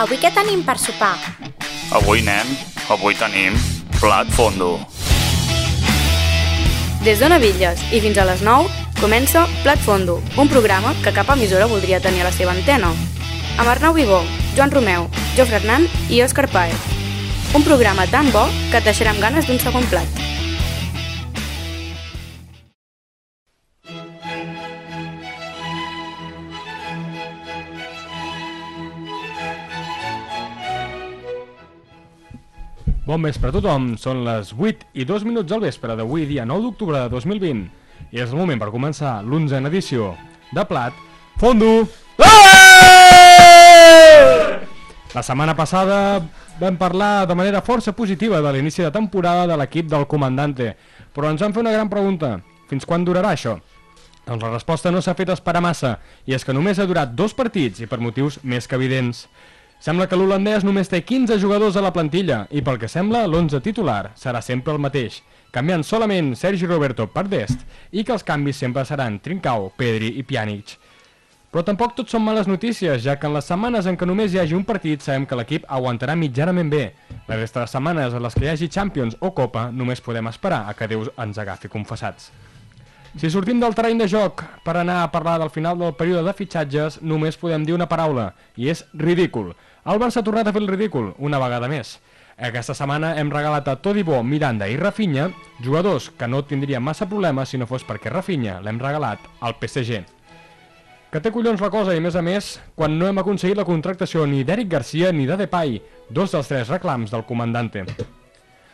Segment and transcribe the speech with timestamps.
[0.00, 1.12] Avui què tenim per sopar?
[1.92, 2.54] Avui, nen,
[2.88, 3.58] avui tenim
[3.98, 4.78] plat fondo.
[7.04, 8.70] Des de Navilles i fins a les 9
[9.00, 12.94] comença Plat Fondo, un programa que cap emissora voldria tenir a la seva antena.
[13.58, 14.22] Amb Arnau Vivó,
[14.56, 15.04] Joan Romeu,
[15.36, 16.80] Jofre Hernán i Òscar Paez.
[17.52, 20.29] Un programa tan bo que et deixarà amb ganes d'un segon plat.
[33.10, 36.62] Bon vespre a tothom, són les 8 i 2 minuts al vespre d'avui dia 9
[36.62, 37.64] d'octubre de 2020
[38.14, 40.12] i és el moment per començar l'11a edició
[40.54, 40.94] de Plat
[41.42, 41.88] Fondo!
[45.10, 46.22] La setmana passada
[46.62, 50.76] vam parlar de manera força positiva de l'inici de temporada de l'equip del comandante,
[51.10, 52.36] però ens van fer una gran pregunta.
[52.70, 53.58] Fins quan durarà això?
[54.22, 55.96] Doncs la resposta no s'ha fet esperar massa,
[56.30, 59.26] i és que només ha durat dos partits i per motius més que evidents.
[59.80, 63.62] Sembla que l'holandès només té 15 jugadors a la plantilla i pel que sembla l'11
[63.64, 65.22] titular serà sempre el mateix,
[65.56, 67.64] canviant solament Sergi Roberto per Dest
[67.96, 70.74] i que els canvis sempre seran Trincao, Pedri i Pjanic.
[71.48, 74.42] Però tampoc tot són males notícies, ja que en les setmanes en què només hi
[74.42, 76.84] hagi un partit sabem que l'equip aguantarà mitjanament bé.
[77.26, 80.66] La resta de setmanes en les que hi hagi Champions o Copa només podem esperar
[80.68, 82.28] a que Déu ens agafi confessats.
[83.18, 86.36] Si sortim del terreny de joc per anar a parlar del final del període de
[86.36, 89.50] fitxatges, només podem dir una paraula, i és ridícul.
[89.88, 91.94] El Barça ha tornat a fer el ridícul, una vegada més.
[92.36, 95.30] Aquesta setmana hem regalat a Todibo, Miranda i Rafinha,
[95.64, 100.02] jugadors que no tindrien massa problemes si no fos perquè Rafinha l'hem regalat al PSG.
[101.10, 103.66] Que té collons la cosa i, a més a més, quan no hem aconseguit la
[103.68, 107.86] contractació ni d'Eric Garcia ni de Depay, dos dels tres reclams del comandante.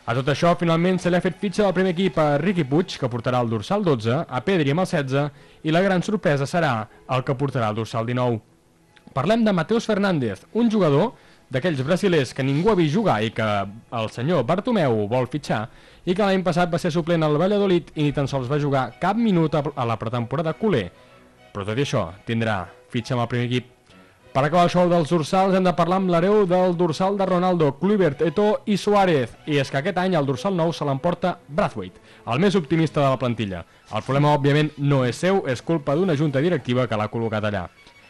[0.07, 2.99] A tot això, finalment se li ha fet fitxa del primer equip a Riqui Puig,
[2.99, 5.31] que portarà el dorsal 12, a Pedri amb el 16,
[5.63, 6.75] i la gran sorpresa serà
[7.15, 8.56] el que portarà el dorsal 19.
[9.17, 11.15] Parlem de Mateus Fernández, un jugador
[11.49, 13.45] d'aquells brasilers que ningú ha vist jugar i que
[13.97, 15.63] el senyor Bartomeu vol fitxar
[16.05, 18.91] i que l'any passat va ser suplent al Valladolid i ni tan sols va jugar
[19.01, 20.91] cap minut a la pretemporada culer,
[21.49, 22.59] però tot i això, tindrà
[22.93, 23.73] fitxa amb el primer equip.
[24.37, 27.71] Per acabar el show dels dorsals hem de parlar amb l'hereu del dorsal de Ronaldo,
[27.81, 29.33] Kluivert, Eto'o i Suárez.
[29.49, 31.97] I és que aquest any el dorsal nou se l'emporta Brathwaite,
[32.29, 33.65] el més optimista de la plantilla.
[33.89, 37.65] El problema, òbviament, no és seu, és culpa d'una junta directiva que l'ha col·locat allà.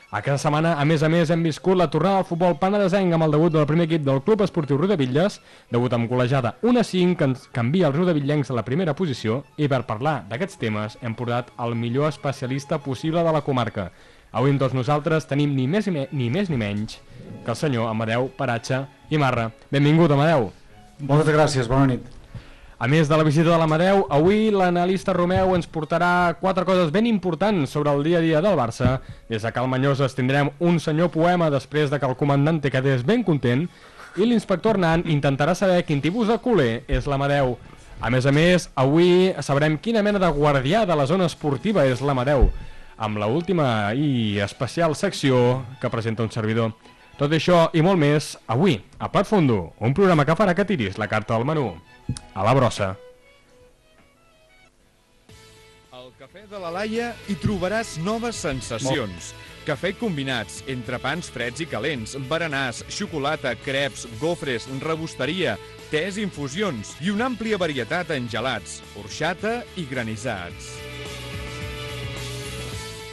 [0.07, 3.34] Aquesta setmana, a més a més, hem viscut la tornada al futbol panadesenc amb el
[3.34, 7.90] debut del primer equip del Club Esportiu Rodavilles, debut amb col·legiada 1-5 que ens canvia
[7.90, 12.07] els rodavillencs a la primera posició i per parlar d'aquests temes hem portat el millor
[12.07, 13.90] especialista possible de la comarca.
[14.31, 17.01] Avui amb tots nosaltres tenim ni més ni, ni més ni menys
[17.44, 19.50] que el senyor Amadeu Paratxa i Marra.
[19.75, 20.53] Benvingut, Amadeu.
[21.03, 22.16] Moltes gràcies, bona nit.
[22.78, 27.08] A més de la visita de l'Amadeu, avui l'analista Romeu ens portarà quatre coses ben
[27.10, 29.00] importants sobre el dia a dia del Barça.
[29.32, 33.26] Des de Calmanyoses tindrem un senyor poema després de que el comandant te quedés ben
[33.26, 33.66] content
[34.14, 37.56] i l'inspector Nan intentarà saber quin tipus de culer és l'Amadeu.
[37.98, 42.06] A més a més, avui sabrem quina mena de guardià de la zona esportiva és
[42.06, 42.52] l'Amadeu,
[43.02, 46.78] amb la última i especial secció que presenta un servidor.
[47.18, 51.02] Tot això i molt més, avui, a Plat Fondo, un programa que farà que tiris
[51.02, 51.72] la carta del menú.
[52.34, 52.94] A la brossa.
[55.91, 59.34] Al Cafè de la Laia hi trobaràs noves sensacions.
[59.68, 65.57] Cafè combinats, entre pans freds i calents, berenars, xocolata, creps, gofres, rebosteria,
[65.91, 70.72] tés i infusions i una àmplia varietat en gelats, orxata i granissats.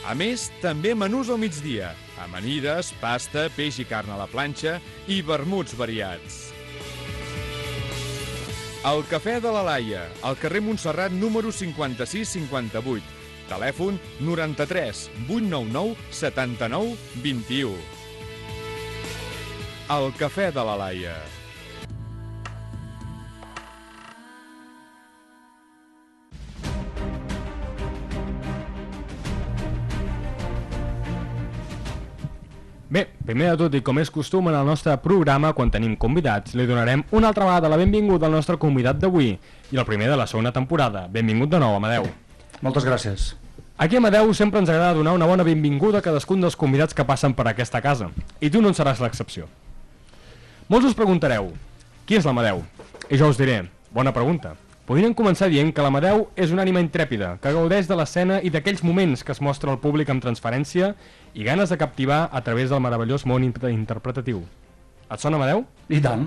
[0.06, 4.78] A més, també menús al migdia, amanides, pasta, peix i carn a la planxa
[5.10, 6.53] i vermuts variats.
[8.84, 13.00] El Cafè de la Laia, al carrer Montserrat número 5658.
[13.48, 16.92] Telèfon 93 899 79
[17.24, 17.72] 21.
[19.96, 21.16] El Cafè de la Laia.
[32.94, 36.52] Bé, primer de tot i com és costum en el nostre programa, quan tenim convidats,
[36.54, 40.18] li donarem una altra vegada la benvinguda al nostre convidat d'avui i el primer de
[40.20, 41.08] la segona temporada.
[41.10, 42.06] Benvingut de nou, Amadeu.
[42.62, 43.32] Moltes gràcies.
[43.82, 47.02] Aquí a Amadeu sempre ens agrada donar una bona benvinguda a cadascun dels convidats que
[47.08, 49.50] passen per aquesta casa, i tu no en seràs l'excepció.
[50.70, 51.50] Molts us preguntareu,
[52.06, 52.62] qui és l'Amadeu?
[53.10, 54.54] I jo us diré, bona pregunta.
[54.84, 58.82] Podríem començar dient que l'Amadeu és una ànima intrèpida, que gaudeix de l'escena i d'aquells
[58.84, 60.90] moments que es mostra al públic amb transferència
[61.32, 64.42] i ganes de captivar a través del meravellós món inter interpretatiu.
[65.08, 65.64] Et sona, Amadeu?
[65.88, 66.26] I tant.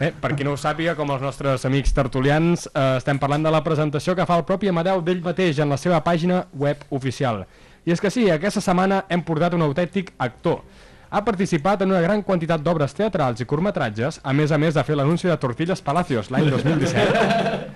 [0.00, 3.54] Bé, per qui no ho sàpiga, com els nostres amics tertulians, eh, estem parlant de
[3.54, 7.44] la presentació que fa el propi Amadeu d'ell mateix en la seva pàgina web oficial.
[7.86, 10.64] I és que sí, aquesta setmana hem portat un autèntic actor.
[11.10, 14.84] Ha participat en una gran quantitat d'obres teatrals i curtmetratges, a més a més de
[14.84, 17.22] fer l'anunci de Tortillas Palacios l'any 2017,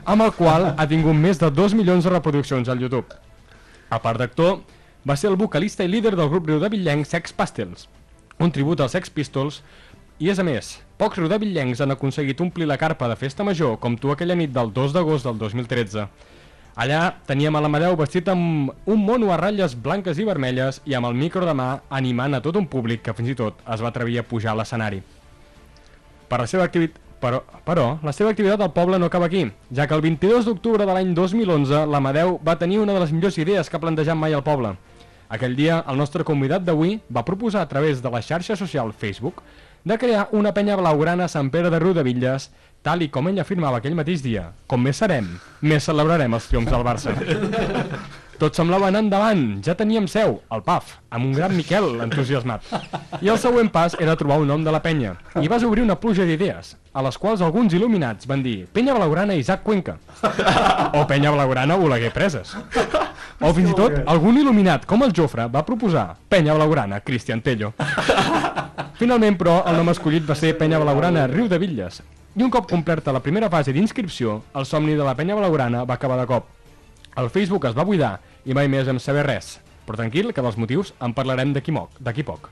[0.04, 3.08] amb el qual ha tingut més de 2 milions de reproduccions al YouTube.
[3.88, 4.60] A part d'actor,
[5.08, 7.88] va ser el vocalista i líder del grup riudevillenc Sex Pastels,
[8.38, 9.62] un tribut als Sex Pistols,
[10.20, 13.96] i és a més, pocs riudevillencs han aconseguit omplir la carpa de festa major com
[13.96, 16.04] tu aquella nit del 2 d'agost del 2013.
[16.72, 21.10] Allà teníem a l'Amadeu vestit amb un mono a ratlles blanques i vermelles i amb
[21.10, 23.90] el micro de mà animant a tot un públic que fins i tot es va
[23.92, 25.02] atrevir a pujar a l'escenari.
[26.28, 27.00] Per la seva activitat...
[27.22, 30.82] Però, però, la seva activitat al poble no acaba aquí, ja que el 22 d'octubre
[30.82, 34.34] de l'any 2011 l'Amadeu va tenir una de les millors idees que ha plantejat mai
[34.34, 34.72] al poble.
[35.30, 39.38] Aquell dia, el nostre convidat d'avui va proposar a través de la xarxa social Facebook
[39.84, 42.50] de crear una penya blaugrana a Sant Pere de Riudevilles,
[42.82, 44.50] tal i com ell afirmava aquell mateix dia.
[44.66, 45.28] Com més serem,
[45.62, 47.14] més celebrarem els triomfs del Barça.
[48.42, 52.64] Tot semblava anar endavant, ja teníem seu, el PAF, amb un gran Miquel entusiasmat.
[53.22, 55.12] I el següent pas era trobar un nom de la penya.
[55.38, 59.36] I vas obrir una pluja d'idees, a les quals alguns il·luminats van dir Penya Blaugrana
[59.38, 59.94] Isaac Cuenca.
[60.98, 62.56] O Penya Blaugrana Oleguer Preses.
[63.42, 67.70] O fins i tot algun il·luminat, com el Jofre, va proposar Penya Blaugrana Cristian Tello.
[68.98, 72.02] Finalment, però, el nom escollit va ser Penya Blaugrana Riu de Villes.
[72.32, 75.98] I un cop complerta la primera fase d'inscripció, el somni de la Penya Blaugrana va
[75.98, 76.46] acabar de cop.
[77.20, 78.14] El Facebook es va buidar
[78.48, 79.58] i mai més em saber res.
[79.84, 82.48] Però tranquil, que dels motius en parlarem d'aquí poc.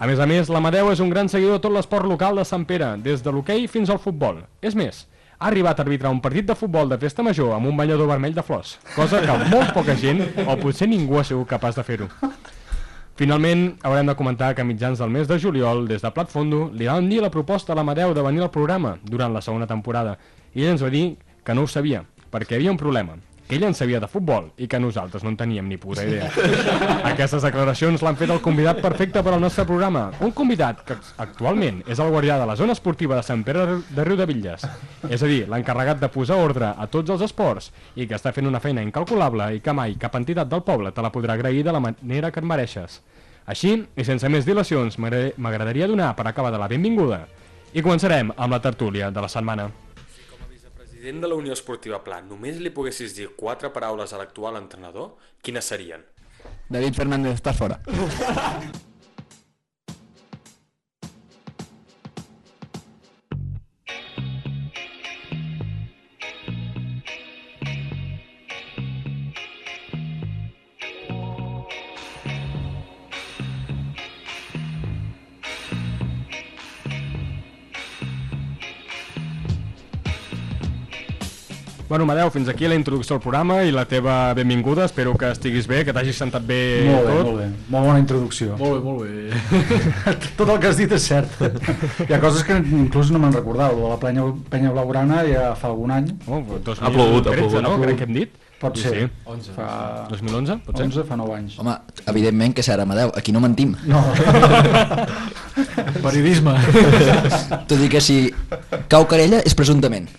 [0.00, 2.64] A més a més, l'Amadeu és un gran seguidor de tot l'esport local de Sant
[2.64, 4.40] Pere, des de l'hoquei fins al futbol.
[4.64, 5.04] És més,
[5.36, 8.34] ha arribat a arbitrar un partit de futbol de festa major amb un banyador vermell
[8.34, 12.08] de flors, cosa que molt poca gent, o potser ningú ha sigut capaç de fer-ho.
[13.14, 16.64] Finalment, haurem de comentar que a mitjans del mes de juliol, des de Plat Fondo,
[16.74, 20.16] li van dir la proposta a l'Amadeu de venir al programa durant la segona temporada,
[20.50, 21.04] i ell ens va dir
[21.46, 22.02] que no ho sabia,
[22.32, 23.14] perquè hi havia un problema,
[23.48, 26.30] que ell en sabia de futbol i que nosaltres no en teníem ni puta idea.
[27.10, 31.82] Aquestes declaracions l'han fet el convidat perfecte per al nostre programa, un convidat que actualment
[31.86, 34.64] és el guardià de la zona esportiva de Sant Pere de Riudevilles,
[35.10, 38.48] és a dir, l'encarregat de posar ordre a tots els esports i que està fent
[38.48, 41.72] una feina incalculable i que mai cap entitat del poble te la podrà agrair de
[41.76, 43.02] la manera que et mereixes.
[43.46, 47.26] Així, i sense més dilacions, m'agrada- m'agradaria donar per acabar de la benvinguda
[47.74, 49.68] i començarem amb la tertúlia de la setmana.
[51.04, 55.10] President de la Unió Esportiva Pla, només li poguessis dir quatre paraules a l'actual entrenador,
[55.44, 56.00] quines serien?
[56.72, 57.76] David Fernández, estàs fora.
[81.94, 84.82] Bueno, Madeu, fins aquí la introducció al programa i la teva benvinguda.
[84.88, 86.56] Espero que estiguis bé, que t'hagis sentat bé
[86.88, 87.28] molt bé, tot.
[87.28, 87.44] molt bé.
[87.70, 88.56] Molt bona introducció.
[88.58, 90.16] Molt bé, molt bé.
[90.40, 91.36] Tot el que has dit és cert.
[92.02, 93.78] Hi ha coses que inclús no me'n recordava.
[93.78, 96.10] de La penya, penya blaugrana ja fa algun any.
[96.26, 97.46] Oh, 2013, Ha plogut, ha no?
[97.46, 97.86] plogut.
[97.86, 98.34] Crec que hem dit.
[98.58, 98.98] Pot Sí, ser.
[98.98, 99.08] sí.
[99.30, 99.54] 11.
[99.54, 99.70] Fa
[100.10, 100.86] 2011, pot ser?
[100.90, 101.58] 11, fa 9 anys.
[101.62, 101.78] Home,
[102.10, 103.76] evidentment que serà Amadeu, aquí no mentim.
[103.86, 104.02] No,
[106.02, 106.58] Periodisme.
[107.70, 108.18] Tot i que si
[108.90, 110.10] cau querella és presumptament.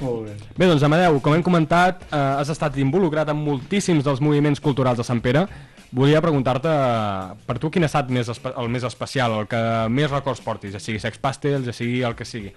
[0.00, 0.34] Molt bé.
[0.56, 4.98] Bé, doncs Amadeu, com hem comentat, eh, has estat involucrat en moltíssims dels moviments culturals
[4.98, 5.46] de Sant Pere.
[5.92, 10.10] Volia preguntar-te, eh, per tu, quin ha estat més el més especial, el que més
[10.10, 12.52] records portis, ja sigui Sex Pastels, ja sigui el que sigui.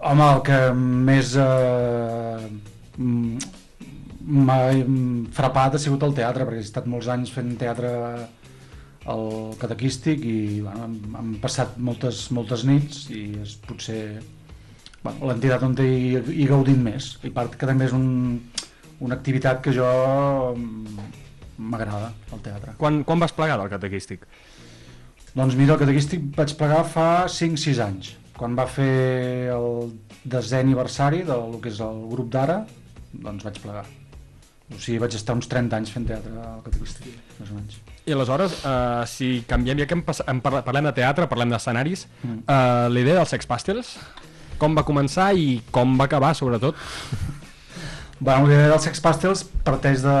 [0.00, 2.48] Home, el que més eh,
[4.28, 4.58] m'ha
[5.34, 7.92] frapat ha sigut el teatre, perquè he estat molts anys fent teatre
[9.08, 14.02] al catequístic i bueno, hem passat moltes, moltes nits i és potser
[15.02, 17.16] bueno, l'entitat on hi, hi he gaudit més.
[17.24, 18.06] I part que també és un,
[19.04, 19.88] una activitat que jo
[20.54, 21.08] mm,
[21.58, 22.74] m'agrada, el teatre.
[22.80, 24.26] Quan, quan vas plegar del catequístic?
[25.34, 29.92] Doncs mira, el catequístic vaig plegar fa 5-6 anys, quan va fer el
[30.28, 32.62] desè aniversari del que és el grup d'ara,
[33.12, 33.84] doncs vaig plegar.
[34.68, 37.78] O sigui, vaig estar uns 30 anys fent teatre al catequístic, més o menys.
[38.08, 42.42] I aleshores, eh, si canviem, ja que parla, parlem de teatre, parlem d'escenaris, Mm.
[42.48, 43.94] eh, la idea dels Sex Pastels,
[44.58, 46.76] com va començar i com va acabar, sobretot?
[48.18, 50.14] Bueno, l'idea dels Sex Pastels parteix de,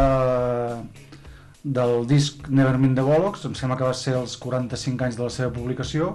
[1.64, 5.32] del disc Nevermind the Bollocks, em sembla que va ser els 45 anys de la
[5.34, 6.12] seva publicació,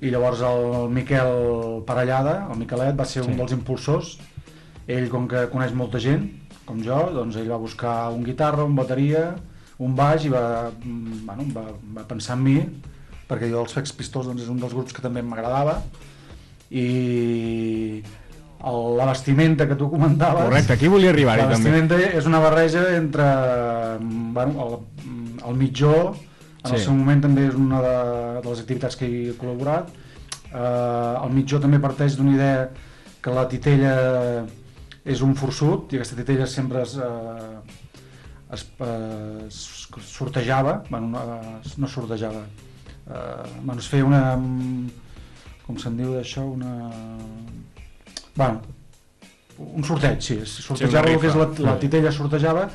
[0.00, 3.38] i llavors el Miquel Parellada, el Miquelet, va ser un Sí.
[3.40, 4.18] dels impulsors.
[4.88, 6.24] Ell, com que coneix molta gent,
[6.64, 9.34] com jo, doncs ell va buscar un guitarra, un bateria,
[9.78, 11.66] un baix i va, mm, bueno, va,
[11.98, 12.56] va pensar en mi,
[13.28, 15.82] perquè jo els Sex Pistols doncs, és un dels grups que també m'agradava,
[16.70, 18.02] i
[18.62, 20.44] el, la vestimenta que tu comentaves...
[20.44, 21.70] Correcte, aquí volia arribar-hi La també.
[21.70, 23.24] vestimenta és una barreja entre
[24.00, 25.94] bueno, el, el mitjó
[26.60, 26.84] En el Sí.
[26.84, 27.92] seu moment també és una de,
[28.44, 29.86] de les activitats que hi he col·laborat.
[30.52, 32.66] Eh, el mitjó també parteix d'una idea
[33.24, 33.94] que la titella
[35.08, 37.56] és un forçut i aquesta titella sempre es, eh,
[38.52, 39.62] es, eh, es
[40.04, 41.40] sortejava, bueno, no,
[41.80, 42.44] no sortejava,
[43.08, 44.20] eh, bueno, es feia una,
[45.70, 46.74] com se'n diu d'això, una...
[48.34, 48.60] Bueno,
[49.60, 52.68] un sorteig, sí, sortejava una el que és la, la titella sortejava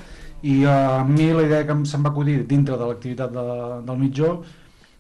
[0.46, 3.46] i eh, a mi la idea que em- se'm va acudir dintre de l'activitat de,
[3.88, 4.36] del mitjó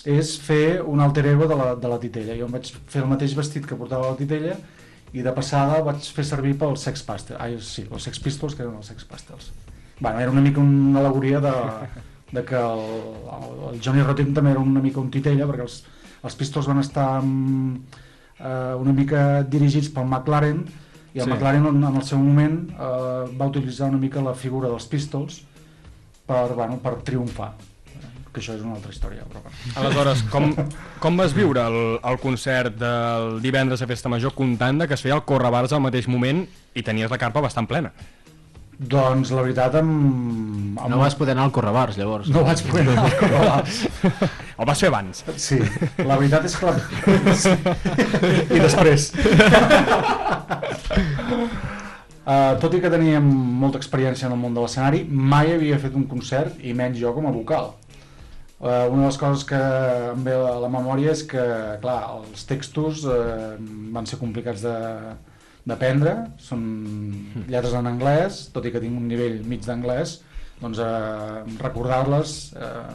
[0.06, 2.36] és fer un alter ego de la, de la titella.
[2.38, 4.56] Jo em vaig fer el mateix vestit que portava la titella
[5.14, 8.66] i de passada vaig fer servir pels Sex Pistols, ai, sí, els Sex Pistols, que
[8.66, 9.52] eren els Sex Pistols.
[10.00, 11.54] Bueno, era una mica una alegoria de,
[12.34, 12.82] de que el,
[13.38, 15.84] el, el Johnny Rotten també era una mica un titella, perquè els,
[16.26, 18.02] els Pistols van estar mm,
[18.40, 20.66] eh, una mica dirigits pel McLaren
[21.16, 21.32] i el Sí.
[21.32, 25.44] McLaren en en el seu moment eh, va utilitzar una mica la figura dels Pistols
[26.26, 27.54] per, bueno, per triomfar
[28.36, 29.40] que això és una altra història però.
[29.80, 30.50] Aleshores, com,
[31.04, 35.16] com vas viure el, el concert del divendres a Festa Major comptant que es feia
[35.16, 36.44] el Correbars al mateix moment
[36.76, 37.94] i tenies la carpa bastant plena?
[38.80, 42.28] Doncs la veritat amb, amb No vas poder anar al Correbars, llavors.
[42.30, 43.86] no vaig poder anar al Correbars
[44.60, 45.24] El vas fer abans.
[45.40, 45.60] Sí,
[46.00, 46.66] la veritat és que...
[46.66, 46.74] La...
[47.36, 47.54] Sí.
[48.56, 49.10] I després.
[52.24, 53.26] Uh, tot i que teníem
[53.64, 57.12] molta experiència en el món de l'escenari, mai havia fet un concert, i menys jo
[57.18, 57.74] com a vocal.
[58.56, 59.60] Uh, una de les coses que
[60.14, 61.44] em ve a la memòria és que,
[61.84, 63.58] clar, els textos uh,
[63.92, 64.76] van ser complicats de
[65.66, 66.64] d'aprendre, són
[67.48, 70.20] lletres en anglès, tot i que tinc un nivell mig d'anglès,
[70.62, 72.94] doncs uh, recordar-les uh,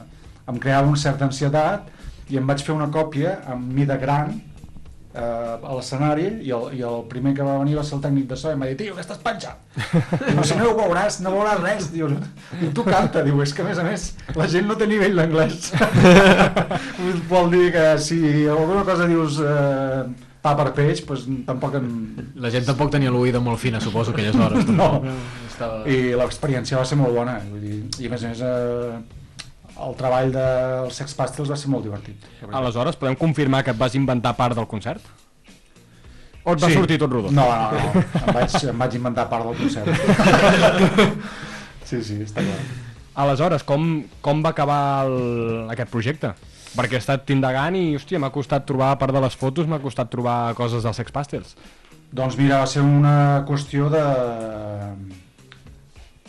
[0.50, 1.90] em creava una certa ansietat
[2.30, 4.32] i em vaig fer una còpia amb mida gran
[5.14, 8.28] eh, a l'escenari i, el, i el primer que va venir va ser el tècnic
[8.30, 9.58] de so i em va dir, tio, que estàs penjat?
[10.28, 11.90] diu, si no ho veuràs, no veuràs res.
[11.94, 12.10] Diu,
[12.62, 14.06] i tu canta, diu, és que a més a més
[14.38, 15.72] la gent no té nivell d'anglès.
[17.32, 20.02] Vol dir que si alguna cosa dius eh,
[20.40, 21.86] pa per peix, doncs tampoc en...
[22.40, 24.66] La gent tampoc tenia l'oïda molt fina, suposo, aquelles hores.
[24.72, 24.90] no,
[25.50, 25.82] Estava...
[25.90, 29.00] i l'experiència va ser molt bona vull dir, i a més a més eh,
[29.86, 32.28] el treball dels Sex Pistols va ser molt divertit.
[32.50, 35.04] Aleshores, podem confirmar que et vas inventar part del concert?
[36.40, 37.32] O et va sortir tot rodó?
[37.36, 38.04] No, no, no.
[38.22, 39.92] Em, vaig, em vaig inventar part del concert.
[41.88, 42.60] sí, sí, està clar.
[43.20, 43.90] Aleshores, com,
[44.24, 46.32] com va acabar el, aquest projecte?
[46.76, 49.80] Perquè he estat indagant i, hòstia, m'ha costat trobar, a part de les fotos, m'ha
[49.82, 51.56] costat trobar coses dels Sex Pistols.
[52.14, 54.04] Doncs mira, va ser una qüestió de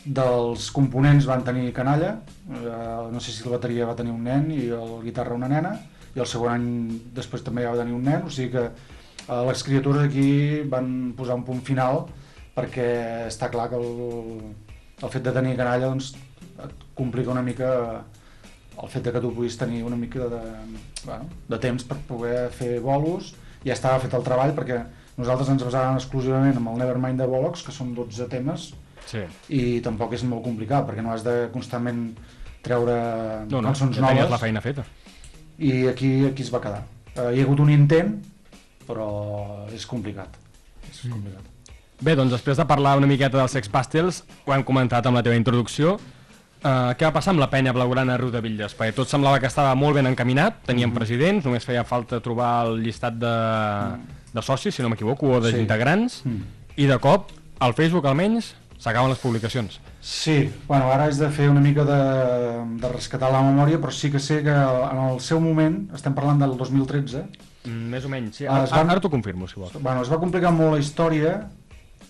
[0.02, 2.16] dels components van tenir canalla,
[2.50, 5.76] eh, no sé si la bateria va tenir un nen i el guitarra una nena,
[6.16, 6.66] i el segon any
[7.14, 11.38] després també va tenir un nen, o sigui que eh, les criatures aquí van posar
[11.38, 12.08] un punt final
[12.56, 12.88] perquè
[13.28, 14.42] està clar que el,
[15.02, 16.16] el fet de tenir canalla doncs,
[16.62, 17.70] et complica una mica
[18.82, 20.40] el fet de que tu puguis tenir una mica de,
[21.06, 23.34] bueno, de temps per poder fer bolos,
[23.66, 24.80] ja estava fet el treball perquè
[25.18, 28.72] nosaltres ens basàvem exclusivament amb el Nevermind de Bollocks, que són 12 temes,
[29.12, 29.20] Sí.
[29.50, 32.14] i tampoc és molt complicat perquè no has de constantment
[32.62, 32.94] treure
[33.50, 34.84] No, no, cançons ja noves la feina feta.
[35.58, 36.84] i aquí, aquí es va quedar
[37.18, 38.20] uh, hi ha hagut un intent
[38.88, 40.38] però és complicat
[40.92, 41.12] és Mm.
[41.12, 41.42] complicat
[42.02, 45.22] Bé, doncs després de parlar una miqueta dels Sex Pistols, ho hem comentat amb la
[45.24, 46.00] teva introducció,
[46.64, 48.76] uh, què va passar amb la penya blaugrana Ruta Villes?
[48.78, 50.98] Perquè tot semblava que estava molt ben encaminat, teníem Mhm.
[50.98, 53.36] presidents, només feia falta trobar el llistat de,
[54.34, 55.54] de socis, si no m'equivoco, o Sí.
[55.58, 56.42] d'integrants, Mm.
[56.78, 59.80] i de cop, al Facebook almenys, s'acaben les publicacions.
[60.02, 64.10] Sí, bueno, ara és de fer una mica de, de rescatar la memòria, però sí
[64.10, 67.26] que sé que en el seu moment, estem parlant del 2013,
[67.64, 68.46] Mm, més o menys, sí.
[68.48, 69.74] Ah, Ara, es van- ara t'ho confirmo, si vols.
[69.80, 71.48] bueno, es va complicar molt la història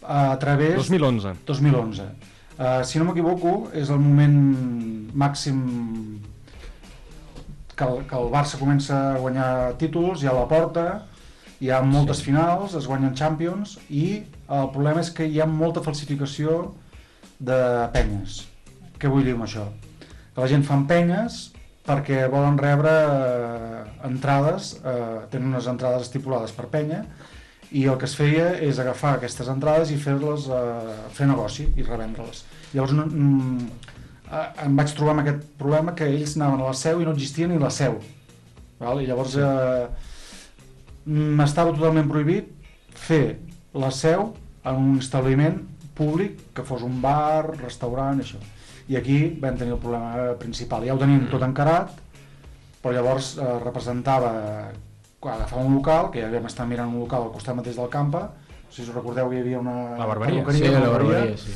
[0.01, 0.75] a través...
[0.77, 1.34] 2011.
[1.46, 2.03] 2011.
[2.58, 4.36] Uh, si no m'equivoco, és el moment
[5.17, 5.62] màxim
[7.75, 10.86] que el, que el Barça comença a guanyar títols, hi ha la porta,
[11.62, 12.29] hi ha moltes sí.
[12.29, 16.74] finals, es guanyen Champions, i el problema és que hi ha molta falsificació
[17.39, 17.58] de
[17.96, 18.43] penyes.
[19.01, 19.65] Què vull dir amb això?
[20.36, 21.48] Que la gent fan penyes
[21.88, 27.01] perquè volen rebre eh, entrades, eh, tenen unes entrades estipulades per penya,
[27.72, 31.86] i el que es feia és agafar aquestes entrades i fer-les eh, fer negoci i
[31.88, 32.44] revendre-les.
[32.74, 33.68] Llavors no, mm,
[34.28, 37.16] eh, em vaig trobar amb aquest problema que ells anaven a la seu i no
[37.16, 38.00] existia ni la seu.
[38.82, 39.00] Val?
[39.00, 39.88] I llavors eh,
[41.08, 42.51] m'estava totalment prohibit
[43.08, 43.38] fer
[43.74, 44.34] la seu
[44.68, 45.62] en un establiment
[45.96, 48.40] públic que fos un bar, restaurant, això.
[48.92, 50.84] I aquí vam tenir el problema principal.
[50.84, 51.96] Ja ho teníem tot encarat,
[52.84, 54.32] però llavors eh, representava
[55.22, 57.90] quan agafar un local, que ja havíem estat mirant un local al costat mateix del
[57.94, 58.24] campa,
[58.66, 60.44] no sé si us recordeu, hi havia una La barberia.
[60.51, 61.54] Sí, la barberia, sí.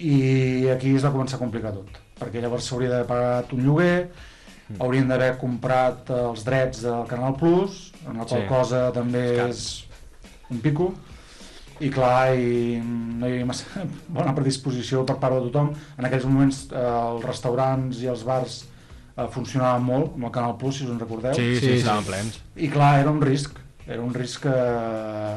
[0.00, 4.10] i aquí es va començar a complicar tot perquè llavors s'hauria de pagar un lloguer
[4.80, 8.48] haurien d'haver comprat eh, els drets del Canal Plus, en la qual Sí.
[8.48, 9.62] cosa també és
[10.50, 10.92] un pico,
[11.80, 13.82] i clar, i no hi havia massa
[14.16, 15.72] bona predisposició per part de tothom.
[15.98, 18.60] En aquells moments eh, els restaurants i els bars
[19.20, 21.34] eh, funcionaven molt, amb el Canal Plus, si us en recordeu.
[21.36, 21.78] Sí, sí, Sí, sí, sí.
[21.84, 22.40] estaven plens.
[22.56, 23.58] I clar, era un risc.
[23.90, 24.52] Era un risc que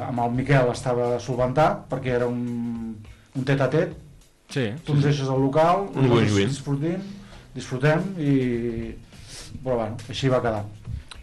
[0.08, 2.96] amb el Miquel estava solventat, perquè era un,
[3.36, 3.96] un tet a tet,
[4.54, 6.50] Sí, tu ens deixes al local, Un nosaltres win-win.
[6.52, 7.06] disfrutem,
[7.56, 8.34] disfrutem i...
[9.63, 10.63] Però bueno, així va quedar.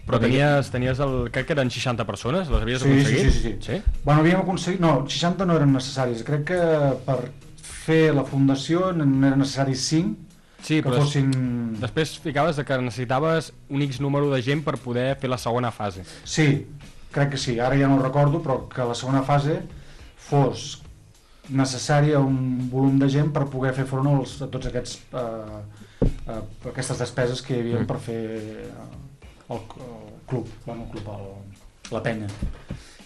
[0.07, 1.29] però tenies, tenies el...
[1.31, 3.31] crec que eren 60 persones, les havies Sí, sí, aconseguit?
[3.31, 3.77] sí, sí, sí.
[3.77, 4.01] sí?
[4.03, 4.81] Bueno, havíem aconseguit...
[4.83, 6.25] No, 60 no eren necessaris.
[6.27, 6.59] Crec que
[7.07, 7.19] per
[7.63, 10.30] fer la fundació n'eren necessaris 5
[10.63, 11.31] Sí, que però fossin...
[11.81, 15.73] després ficaves de que necessitaves un X número de gent per poder fer la segona
[15.73, 16.05] fase.
[16.25, 16.67] Sí,
[17.15, 19.61] crec que sí, ara ja no ho recordo, però que la segona fase
[20.31, 20.83] fos
[21.51, 25.61] necessària un volum de gent per poder fer front als, a tots aquests eh,
[26.07, 28.69] eh, aquestes despeses que hi havia per fer eh,
[29.51, 29.65] el, el
[30.31, 31.27] club, bueno, el club el,
[31.91, 32.29] la penya.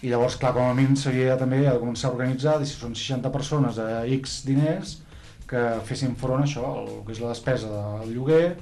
[0.03, 3.31] I llavors, clar, com a mínim s'havia també de començar a organitzar, si són 60
[3.33, 4.99] persones a X diners,
[5.49, 8.55] que fessin front a això, el que és la despesa del lloguer,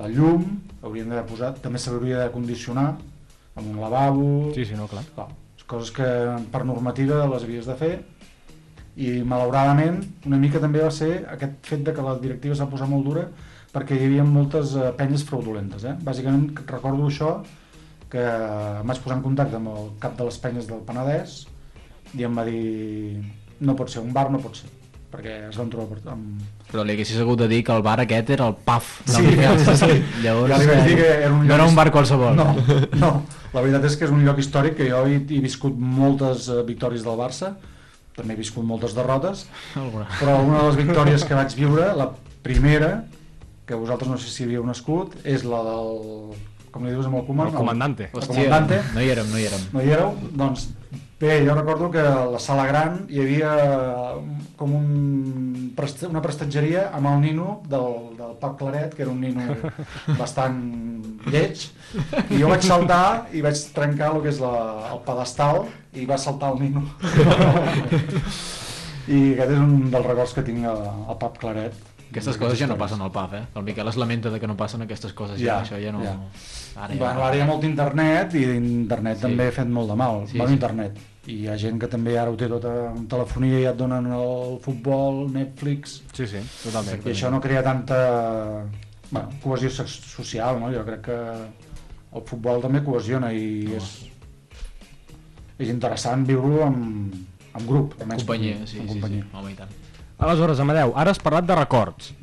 [0.00, 0.46] la llum,
[0.82, 2.88] haurien d'haver posat, també s'hauria de condicionar
[3.56, 5.04] amb un lavabo, Sí, sí, no, clar.
[5.14, 5.28] Clar,
[5.70, 6.08] coses que
[6.50, 7.92] per normativa les havies de fer
[9.00, 12.90] i malauradament una mica també va ser aquest fet de que la directiva s'ha posat
[12.90, 13.28] molt dura
[13.70, 15.86] perquè hi havia moltes eh, penyes fraudulentes.
[15.86, 15.94] Eh?
[16.02, 17.36] Bàsicament recordo això
[18.10, 21.44] que em vaig posar en contacte amb el cap de les penyes del Penedès
[22.18, 23.22] i em va dir
[23.62, 24.72] no pot ser, un bar no pot ser
[25.10, 26.42] perquè es van trobar per- amb...
[26.70, 29.76] Però li haguessis hagut de dir que el bar aquest era el PAF Sí, sí,
[29.80, 29.90] sí.
[30.22, 32.36] Llavors, Ja li vaig dir que era un no era lloc un bar qualsevol.
[32.38, 32.46] No,
[33.00, 33.10] no,
[33.52, 36.60] la veritat és que és un lloc històric que jo he, he viscut moltes eh,
[36.68, 37.54] victòries del Barça,
[38.16, 39.46] també he viscut moltes derrotes,
[39.78, 40.06] Alguna.
[40.20, 42.10] però una de les victòries que vaig viure, la
[42.46, 43.04] primera,
[43.66, 46.36] que vosaltres no sé si havíeu nascut, és la del...
[46.70, 47.52] com li dius amb el comand?
[47.52, 48.10] El comandante.
[48.12, 48.82] El Hòstia, comandante.
[48.94, 49.64] no hi érem, no hi érem.
[49.74, 50.14] No hi éreu?
[50.42, 50.68] Doncs
[51.20, 53.50] bé, jo recordo que a la sala gran hi havia
[54.56, 55.74] com un,
[56.08, 59.56] una prestatgeria amb el nino del, del Pap Claret, que era un nino
[60.20, 60.62] bastant
[61.28, 61.66] lleig,
[62.30, 64.54] i jo vaig saltar i vaig trencar el que és la,
[64.94, 66.86] el pedestal i va saltar el nino.
[69.10, 71.76] I aquest és un dels records que tinc al, al Pap Claret.
[72.10, 73.44] Aquestes coses ja no passen al PAF, eh?
[73.54, 76.02] El Miquel es lamenta de que no passen aquestes coses, ja, Ja, això ja no...
[76.02, 76.16] ja.
[76.76, 79.20] Ara Bueno, ara hi ha molt internet i internet Sí.
[79.22, 79.26] sí.
[79.28, 80.54] també ha fet molt de mal, Sí, sí, bon sí.
[80.54, 80.98] internet.
[81.26, 83.76] I hi ha gent que també ara ho té tot amb telefonia i ja et
[83.76, 87.06] donen el futbol, Netflix, Sí, sí, totalment.
[87.06, 88.64] i això no crea tanta
[89.10, 90.70] bueno, cohesió so- social, no?
[90.72, 91.18] Jo crec que
[92.16, 94.06] el futbol també cohesiona i és,
[95.58, 97.14] és interessant viure-ho amb,
[97.52, 97.94] amb grup.
[97.98, 99.26] En almenys companyia, sí, en sí, sí, companyia.
[99.32, 99.68] home, i tant.
[100.18, 102.14] Aleshores, Amadeu, ara has parlat de records.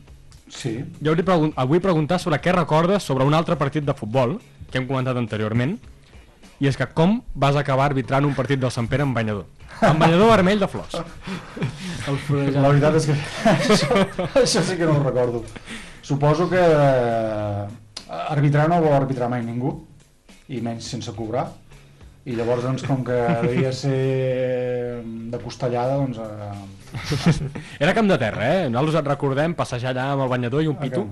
[0.53, 4.37] Sí, Jo li pregun vull preguntar sobre què recordes sobre un altre partit de futbol
[4.71, 5.75] que hem comentat anteriorment
[6.59, 9.45] i és que com vas acabar arbitrant un partit del Sant Pere amb banyador?
[9.85, 10.95] Amb banyador vermell de flors.
[12.07, 13.17] La veritat és que
[13.53, 13.99] això,
[14.41, 15.43] això sí que no ho recordo.
[16.01, 17.67] Suposo que eh,
[18.17, 19.75] arbitrar no vol arbitrar mai ningú,
[20.47, 21.49] i menys sense cobrar.
[22.27, 26.19] I llavors, doncs, com que devia ser de costellada, doncs...
[26.19, 26.76] Eh,
[27.83, 28.69] Era camp de terra, eh?
[28.69, 31.07] Nosaltres et recordem passejar allà amb el banyador i un pito.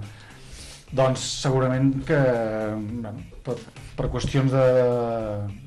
[0.95, 2.17] doncs segurament que
[2.77, 3.55] bueno, per,
[3.97, 4.65] per qüestions de,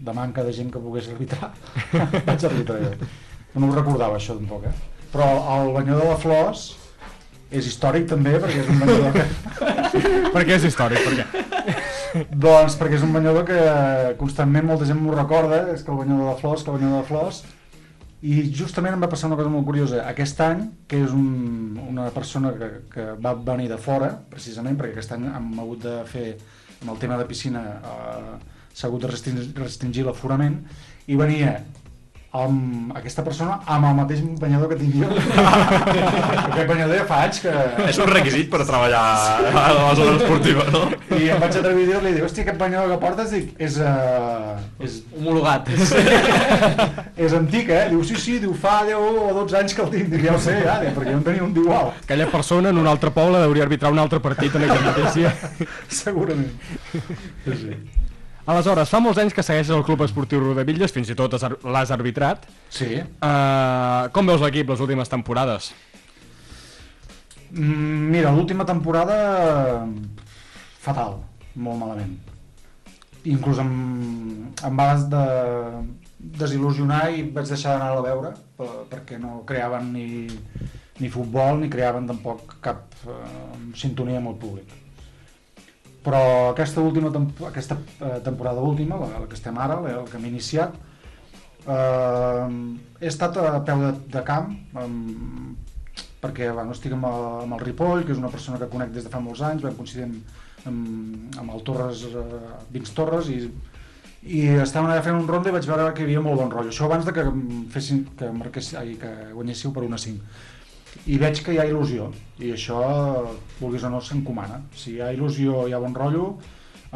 [0.06, 1.50] de manca de gent que pogués arbitrar
[2.28, 2.92] vaig arbitrar jo
[3.58, 4.74] no ho recordava això tampoc eh?
[5.12, 6.64] però el banyador de flors
[7.50, 9.26] és històric també perquè és un banyador que,
[10.34, 11.04] Per què és històric?
[11.04, 12.24] Per què?
[12.46, 13.60] doncs perquè és un banyador que
[14.20, 17.08] constantment molta gent m'ho recorda és que el banyador de flors, que el banyador de
[17.10, 17.42] flors
[18.22, 20.02] i justament em va passar una cosa molt curiosa.
[20.10, 24.96] Aquest any, que és un, una persona que, que va venir de fora precisament perquè
[24.96, 26.28] aquest any hem hagut de fer
[26.80, 28.32] amb el tema de piscina eh,
[28.72, 30.58] s'ha hagut de restringir, restringir l'aforament
[31.06, 31.54] i venia
[32.36, 35.08] amb aquesta persona amb el mateix banyador que tinc jo
[36.50, 37.54] aquest banyador ja fa anys que
[37.88, 39.04] És un requisit per treballar
[39.48, 40.82] a la zona esportiva, no?
[41.16, 44.58] i em vaig atrevir a dir-li, dic, hòstia, aquest banyador que portes dic, és, uh,
[44.84, 45.70] és, Homologat.
[47.24, 47.84] és antic, eh?
[47.92, 50.10] Diu, sí, sí, diu, fa 10 o 12 anys que el tinc.
[50.12, 52.82] Dic, ja ho sé, ja, dic, perquè jo en tenia un d'igual, Aquella persona en
[52.82, 55.32] un altre poble hauria arbitrar un altre partit en aquell mateix dia.
[56.02, 56.52] segurament.
[56.92, 57.80] Sí, sí.
[58.48, 62.46] Aleshores, fa molts anys que segueixes el Club Esportiu Rodavilles, fins i tot l'has arbitrat.
[62.72, 63.02] Sí.
[63.20, 65.68] Uh, com veus l'equip les últimes temporades?
[67.50, 69.84] Mm, Mira, l'última temporada
[70.80, 71.18] fatal,
[71.60, 72.16] molt malament.
[73.28, 73.70] Inclús em,
[74.64, 75.22] em va de,
[76.18, 80.08] desil·lusionar i vaig deixar d'anar a veure per, perquè no creaven ni,
[81.02, 83.22] ni futbol ni creaven tampoc cap eh,
[83.76, 84.77] sintonia amb el públic.
[86.08, 86.20] Però
[86.54, 87.10] aquesta última
[87.50, 90.76] aquesta eh, temporada última, la, la que estem ara, la, la que hem iniciat,
[91.68, 92.46] eh,
[93.02, 95.56] he estat a peu de, de camp, amb,
[96.22, 99.04] perquè bueno, estic amb el, amb el Ripoll, que és una persona que conec des
[99.04, 100.36] de fa molts anys, vam coincidir amb,
[100.70, 103.44] amb, amb el Torres, eh, Vincs Torres, i,
[104.24, 106.72] i estàvem allà fent un ronda i vaig veure que hi havia molt bon rotllo.
[106.72, 107.26] Això abans de que
[107.74, 110.56] fessin, que, marqués, ai, que guanyéssiu per una 5
[111.06, 112.08] i veig que hi ha il·lusió
[112.42, 112.78] i això,
[113.60, 116.32] vulguis o no, s'encomana si hi ha il·lusió, hi ha bon rotllo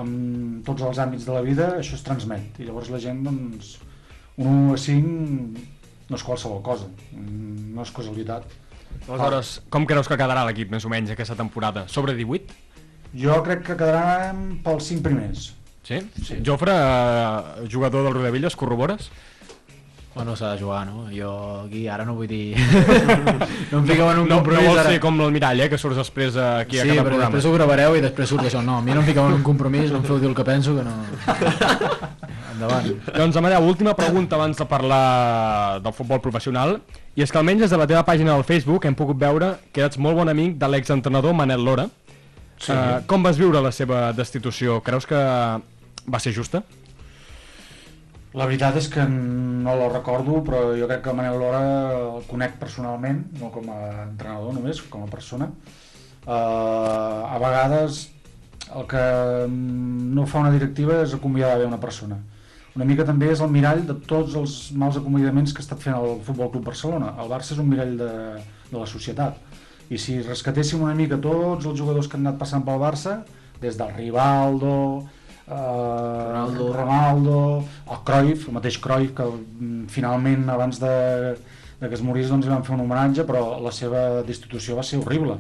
[0.01, 3.77] en tots els àmbits de la vida això es transmet i llavors la gent doncs,
[4.41, 8.59] un 1 a 5 no és qualsevol cosa no és casualitat
[9.09, 11.87] Aleshores, com creus que quedarà l'equip més o menys aquesta temporada?
[11.89, 12.61] Sobre 18?
[13.23, 15.51] jo crec que quedaran pels 5 primers
[15.83, 15.99] Sí?
[16.23, 16.37] sí.
[16.47, 19.11] Jofre, eh, jugador del Rodavilles, corrobores?
[20.15, 21.07] Bueno, s'ha de jugar, no?
[21.09, 22.53] Jo aquí ara no vull dir...
[23.73, 24.91] no em fiqueu en un no, compromís no vols ara.
[24.93, 27.31] ser com l'almirall, eh, que surts després eh, aquí a sí, cada però programa.
[27.31, 28.61] després ho gravareu i després surt això.
[28.67, 30.45] No, a mi no em fiqueu en un compromís, no em feu dir el que
[30.45, 30.93] penso, que no...
[32.53, 32.91] Endavant.
[33.17, 36.77] Doncs Amadeu, última pregunta abans de parlar del futbol professional
[37.17, 39.85] i és que almenys des de la teva pàgina del Facebook hem pogut veure que
[39.87, 41.89] ets molt bon amic de l'exentrenador Manel Lora
[42.63, 42.71] Sí.
[42.71, 44.77] Eh, com vas viure la seva destitució?
[44.87, 46.61] Creus que va ser justa?
[48.33, 51.63] La veritat és que no la recordo, però jo crec que el Manel Lora
[51.99, 55.51] el conec personalment, no com a entrenador només, com a persona.
[56.23, 58.07] Uh, a vegades
[58.73, 59.03] el que
[59.51, 62.23] no fa una directiva és acomiadar bé una persona.
[62.73, 65.99] Una mica també és el mirall de tots els mals acomiadaments que ha estat fent
[65.99, 67.13] el Futbol Club Barcelona.
[67.21, 68.13] El Barça és un mirall de,
[68.71, 69.37] de la societat.
[69.93, 73.19] I si rescatéssim una mica tots els jugadors que han anat passant pel Barça,
[73.61, 74.73] des del Rivaldo,
[75.47, 76.73] eh, Ronaldo.
[76.77, 80.95] Ronaldo, el Cruyff, el mateix Cruyff, que mm, finalment abans de,
[81.81, 84.87] de que es morís doncs, li van fer un homenatge, però la seva destitució va
[84.87, 85.39] ser horrible.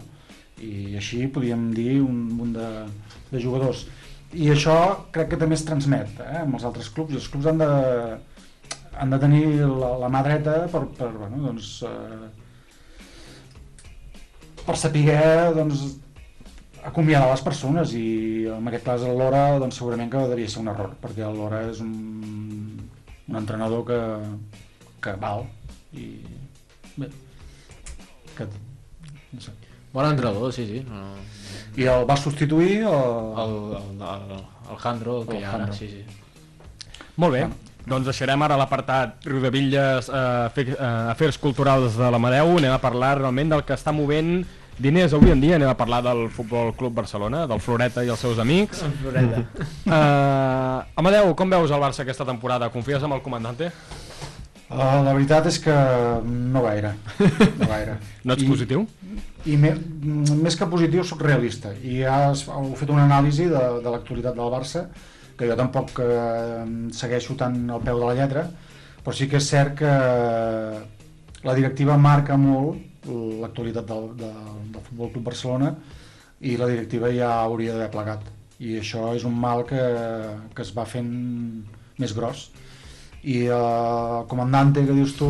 [0.62, 2.70] I així podíem dir un munt de,
[3.32, 3.86] de jugadors.
[4.32, 4.76] I això
[5.12, 7.72] crec que també es transmet eh, amb els altres clubs, els clubs han de,
[8.96, 12.28] han de tenir la, la mà dreta per, per, bueno, doncs, eh,
[14.62, 15.18] per saber
[15.56, 15.84] doncs,
[16.84, 18.06] acomiadar les persones i
[18.50, 21.62] en aquest cas el Lora doncs, segurament que devia ser un error perquè el Lora
[21.70, 21.92] és un,
[23.28, 24.00] un entrenador que,
[25.04, 25.46] que val
[25.92, 26.08] i
[26.96, 27.10] bé
[28.36, 28.46] que,
[29.32, 29.52] no sé.
[29.92, 30.80] Bon entrenador, sí, sí.
[30.88, 31.26] No, no.
[31.76, 33.02] i el va substituir el,
[33.42, 34.38] El, el, el,
[34.70, 36.00] el Jandro, el que hi ha ara, sí, sí.
[37.20, 37.44] Molt bé.
[37.82, 43.16] Doncs deixarem ara l'apartat Rodavilles, eh, fe, eh, afers culturals de l'Amadeu, anem a parlar
[43.18, 44.44] realment del que està movent
[44.78, 48.20] diners avui en dia, anem a parlar del Futbol Club Barcelona, del Floreta i els
[48.20, 48.82] seus amics.
[49.02, 49.42] Floreta.
[49.86, 52.70] Uh, Amadeu, com veus el Barça aquesta temporada?
[52.72, 53.72] Confies amb el comandante?
[54.72, 55.74] Uh, la veritat és que
[56.24, 56.94] no gaire.
[57.20, 57.98] No, gaire.
[58.24, 58.86] No ets I, positiu?
[59.44, 59.74] I me,
[60.40, 61.74] més que positiu, sóc realista.
[61.84, 64.86] I has, heu fet una anàlisi de, de l'actualitat del Barça,
[65.36, 66.62] que jo tampoc eh,
[66.94, 68.46] segueixo tant al peu de la lletra,
[69.02, 69.92] però sí que és cert que
[71.42, 74.40] la directiva marca molt l'actualitat del, del,
[74.74, 75.72] del Futbol Club Barcelona
[76.42, 78.26] i la directiva ja hauria d'haver plegat.
[78.62, 79.82] I això és un mal que,
[80.54, 81.10] que es va fent
[81.98, 82.50] més gros
[83.22, 85.28] i eh, el comandante que dius tu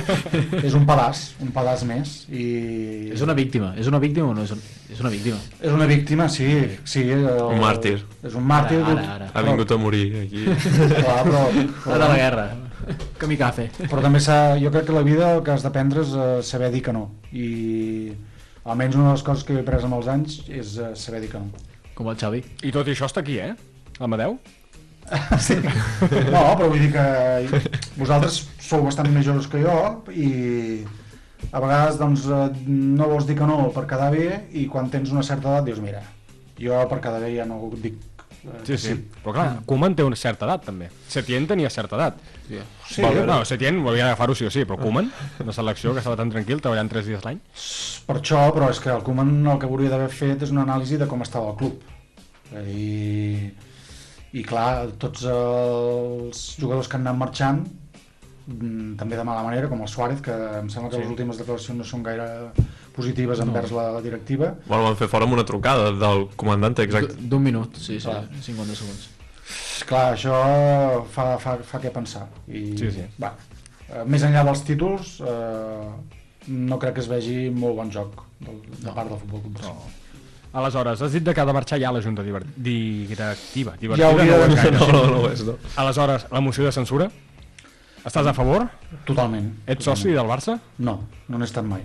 [0.66, 4.44] és un pedaç, un pedaç més i És una víctima, és una víctima o no
[4.44, 4.60] és, un,
[4.92, 5.38] és una víctima?
[5.60, 6.50] és una víctima, sí,
[6.84, 7.96] sí el, Un màrtir.
[8.24, 8.82] És un màrtir.
[8.82, 9.30] Ara, ara, ara.
[9.32, 10.44] Ha vingut a morir aquí.
[10.44, 11.46] Clar, però,
[11.94, 12.46] Ara de la guerra.
[13.18, 13.68] Kamikaze.
[13.86, 16.70] però també s'ha, jo crec que la vida el que has d'aprendre és eh, saber
[16.74, 18.12] dir que no i
[18.64, 21.30] almenys una de les coses que he après amb els anys és eh, saber dir
[21.32, 21.50] que no.
[21.94, 22.40] Com el Xavi.
[22.66, 23.54] I tot i això està aquí, eh?
[24.02, 24.38] Amadeu?
[25.46, 25.58] Sí.
[25.60, 27.60] No, però vull dir que
[27.98, 29.74] vosaltres sou bastant més joves que jo
[30.16, 30.30] i
[31.50, 35.12] a vegades doncs, eh, no vols dir que no per quedar bé i quan tens
[35.12, 36.00] una certa edat dius mira,
[36.56, 38.00] jo per quedar bé ja no dic
[38.64, 38.94] Sí, sí.
[39.24, 40.90] Però clar, Koeman té una certa edat, també.
[41.08, 42.18] Setién tenia certa edat.
[42.48, 42.58] Sí.
[42.90, 46.16] Sí, no, Setién ho havia d'agafar-ho sí o sí, però Koeman, una selecció que estava
[46.20, 47.40] tan tranquil, treballant 3 dies l'any.
[48.06, 50.98] Per això, però és que el Koeman el que hauria d'haver fet és una anàlisi
[51.00, 51.80] de com estava el club.
[52.68, 53.50] I,
[54.36, 57.64] i clar, tots els jugadors que han anat marxant,
[58.46, 61.02] mm, també de mala manera, com el Suárez, que em sembla que Sí.
[61.02, 62.28] les últimes declaracions no són gaire
[62.94, 64.52] positives envers la, la directiva.
[64.66, 67.16] Bueno, van fer fora amb una trucada del comandante, exacte.
[67.18, 68.28] D'un minut, sí, sí, Clar.
[68.42, 69.08] 50 segons.
[69.88, 70.36] Clar, això
[71.12, 72.28] fa, fa, fa què pensar.
[72.48, 73.02] I, Sí, sí.
[73.20, 73.34] Va,
[73.90, 75.90] eh, més enllà dels títols, eh,
[76.54, 80.00] no crec que es vegi molt bon joc del, de part del Futbol Club Barcelona.
[80.54, 83.74] Aleshores, has dit de que ha de marxar ja la Junta Directiva.
[83.82, 84.78] Divertida Ja hauria no de- gaire.
[84.78, 85.56] No, no, no és, no.
[85.82, 87.08] Aleshores, la moció de censura?
[88.04, 88.68] Estàs a favor?
[89.08, 89.48] Totalment.
[89.66, 89.98] Ets totalment.
[89.98, 90.58] soci del Barça?
[90.78, 91.82] No, no n'he estat mai.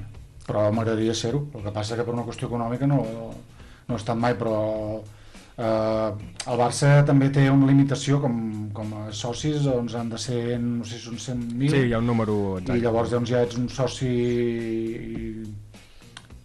[0.49, 1.45] Però m'agradaria ser-ho.
[1.53, 4.59] El que passa que per una qüestió econòmica no, no he estat mai, però
[5.59, 6.13] Uh,
[6.47, 8.35] el Barça també té una limitació com,
[8.71, 11.73] com a socis, doncs han de ser, no sé si són 100.000.
[11.73, 12.77] Sí, hi ha un número exacte.
[12.79, 14.13] I llavors doncs, ja ets un soci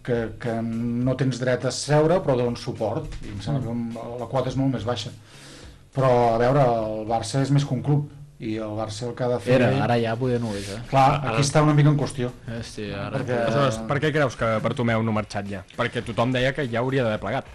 [0.03, 4.29] que, que no tens dret a seure però dones suport i em sembla que la
[4.35, 5.15] quota és molt més baixa
[5.95, 8.11] però a veure, el Barça és més que un club
[8.43, 10.81] i el Barça el que ha de fer Era, ara ja poder no és, eh?
[10.91, 13.19] clar, aquí està una mica en qüestió Hòstia, ara...
[13.21, 15.61] perquè Aleshores, per què creus que Bartomeu no ha marxat ja?
[15.79, 17.47] Perquè tothom deia que ja hauria d'haver plegat.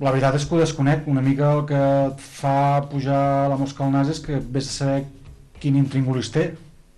[0.00, 3.84] la veritat és que ho desconec una mica el que et fa pujar la mosca
[3.84, 5.02] al nas és que vés a saber
[5.60, 6.46] quin intríngulis té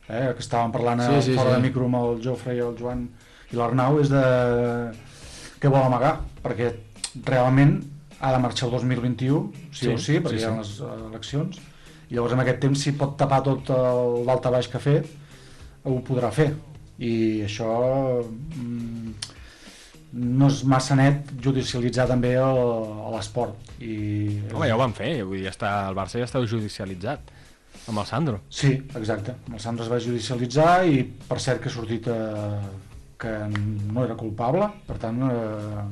[0.08, 0.28] eh?
[0.36, 1.56] que estàvem parlant Sí, sí, sí, fora sí.
[1.56, 3.08] de micro amb el Jofre i el Joan
[3.50, 4.22] i l'Arnau és de
[5.58, 6.70] què vol amagar perquè
[7.26, 7.80] realment
[8.20, 10.62] ha de marxar el 2021 sí, Sí, o sí, perquè sí, hi ha sí.
[10.62, 11.60] les eleccions
[12.12, 15.08] i llavors en aquest temps si pot tapar tot el d'alta baix que ha fet
[15.88, 16.50] ho podrà fer
[17.02, 17.14] i
[17.46, 17.70] això
[18.20, 19.30] mm,
[20.12, 23.94] no és massa net judicialitzar també l'esport i
[24.52, 27.32] Home, ja ho van fer, vull dir, ja està, el Barça ja està judicialitzat
[27.88, 28.38] amb el Sandro.
[28.52, 29.34] Sí, exacte.
[29.50, 32.60] El Sandro es va judicialitzar i per cert que ha sortit eh,
[33.18, 35.86] que no era culpable, per tant eh,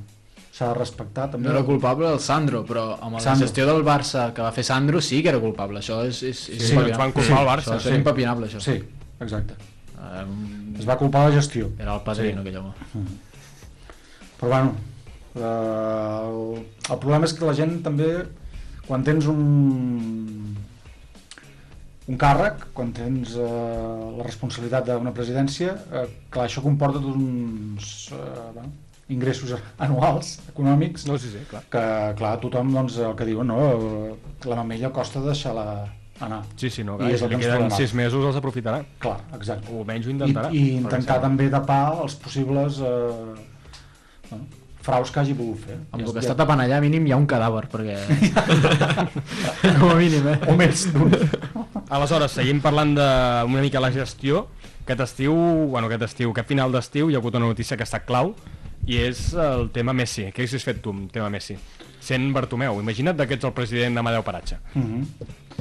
[0.60, 1.48] s'ha de respectar també.
[1.48, 3.46] No era culpable el Sandro, però amb la Sandro.
[3.46, 5.80] gestió del Barça que va fer Sandro sí que era culpable.
[5.80, 7.94] Això és, és, és Sí, ens van culpar al Barça, Això, sí.
[7.94, 8.60] és impepinable, això.
[8.60, 8.76] Sí,
[9.20, 9.56] exacte.
[10.00, 11.70] Um, Es va culpar la gestió.
[11.78, 12.48] era el padrino, Sí.
[12.48, 12.72] aquell home.
[14.40, 14.74] Però bueno,
[15.36, 18.10] eh, el, el problema és que la gent també,
[18.86, 20.56] quan tens un,
[22.08, 23.48] un càrrec, quan tens eh,
[24.18, 28.22] la responsabilitat d'una presidència, eh, clar, això comporta uns eh,
[28.54, 28.72] bueno,
[29.10, 31.62] ingressos anuals econòmics No, sí, sí, clar.
[31.70, 31.82] que
[32.18, 33.58] clar, tothom doncs, el que diu no,
[34.46, 35.64] la mamella costa deixar-la
[36.20, 38.36] anar Sí, sí, no, I clar, és si que li queden trobem sis mesos els
[38.38, 38.82] aprofitarà.
[39.00, 40.50] clar, exacte O almenys ho I, intentarà.
[40.52, 43.34] i perquè intentar sembla- també tapar els possibles eh,
[44.30, 44.44] bueno,
[44.80, 47.26] fraus que hagi pogut fer Amb el que està tapant allà mínim hi ha un
[47.28, 47.98] cadàver, perquè...
[49.80, 50.38] Com a mínim, eh?
[50.48, 51.12] o més d'un
[51.90, 54.46] Aleshores, seguim parlant d'una mica la gestió.
[54.84, 55.34] Aquest estiu,
[55.72, 58.32] bueno, aquest estiu, aquest final d'estiu hi ha hagut una notícia que està clau
[58.86, 60.28] i és el tema Messi.
[60.30, 61.56] Què haguessis fet tu amb tema Messi?
[62.00, 64.58] Sent Bartomeu, imagina't que ets el president d'Amadeu Paratge.
[64.74, 65.06] mm -hmm.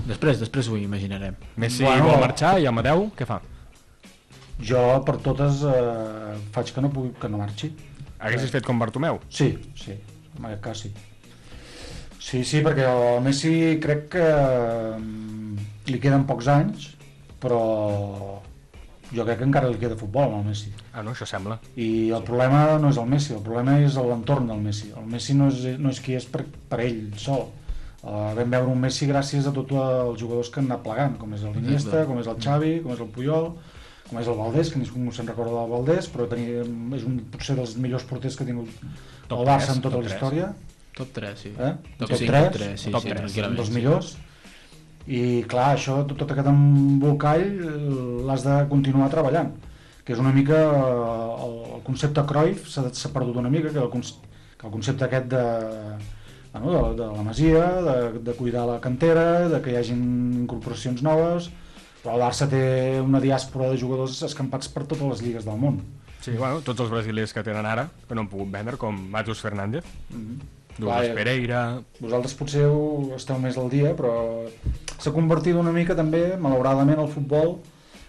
[0.08, 1.36] Després, després ho imaginarem.
[1.58, 2.04] Messi Bueno.
[2.04, 3.42] vol marxar i Amadeu què fa?
[4.62, 7.72] jo per totes eh, faig que no, pugui, que no marxi
[8.20, 9.20] Haguessis fet com Bartomeu?
[9.32, 9.94] Sí, sí,
[10.38, 10.92] en aquest cas sí.
[12.20, 14.26] Sí, sí, perquè el Messi crec que
[15.00, 16.90] mm, li queden pocs anys,
[17.40, 18.42] però
[19.16, 20.74] jo crec que encara li queda futbol al Messi.
[20.94, 21.60] Ah, no, això sembla.
[21.80, 24.92] I el problema no és el Messi, el problema és l'entorn del Messi.
[24.98, 27.50] El Messi no és, no és qui és per, per ell sol.
[28.00, 31.34] Uh, vam veure un Messi gràcies a tots els jugadors que han anat plegant, com
[31.36, 33.50] és l'Iniesta, com és el Xavi, com és el Puyol,
[34.08, 36.64] com és el Valdés, que ningú se'n recorda del Valdés, però tenia,
[36.96, 38.72] és un, potser dels millors porters que ha tingut
[39.28, 40.54] Top el Barça tres, en tota la història.
[40.96, 41.52] Top 3, sí.
[41.54, 41.74] Eh?
[42.00, 42.48] Top, Top 5, tres?
[42.48, 43.60] top 3, sí, Top sí, tres, tranquil·lament.
[43.60, 43.70] dels
[44.14, 44.29] sí.
[45.10, 47.76] I clar, això, tot, tot aquest embolcall eh,
[48.28, 49.52] l'has de continuar treballant
[50.06, 53.90] que és una mica eh, el, el concepte Cruyff s'ha perdut una mica que el,
[53.90, 55.46] que el concepte aquest de,
[56.54, 60.06] bueno, de, de la masia de, de cuidar la cantera de que hi hagin
[60.44, 61.50] incorporacions noves
[62.04, 62.62] però el Barça té
[63.04, 65.82] una diàspora de jugadors escampats per totes les lligues del món.
[66.24, 69.42] Sí, bueno, tots els brasilers que tenen ara, que no han pogut vendre, com Matheus
[69.44, 69.88] Fernández,
[70.80, 71.62] Douglas Clar, Pereira...
[72.00, 72.64] vosaltres potser
[73.18, 74.14] esteu més al dia, però
[75.00, 77.58] s'ha convertit una mica també, malauradament, el futbol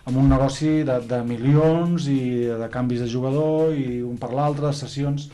[0.09, 2.21] en un negoci de, de milions i
[2.61, 5.29] de canvis de jugador i un per l'altre, sessions,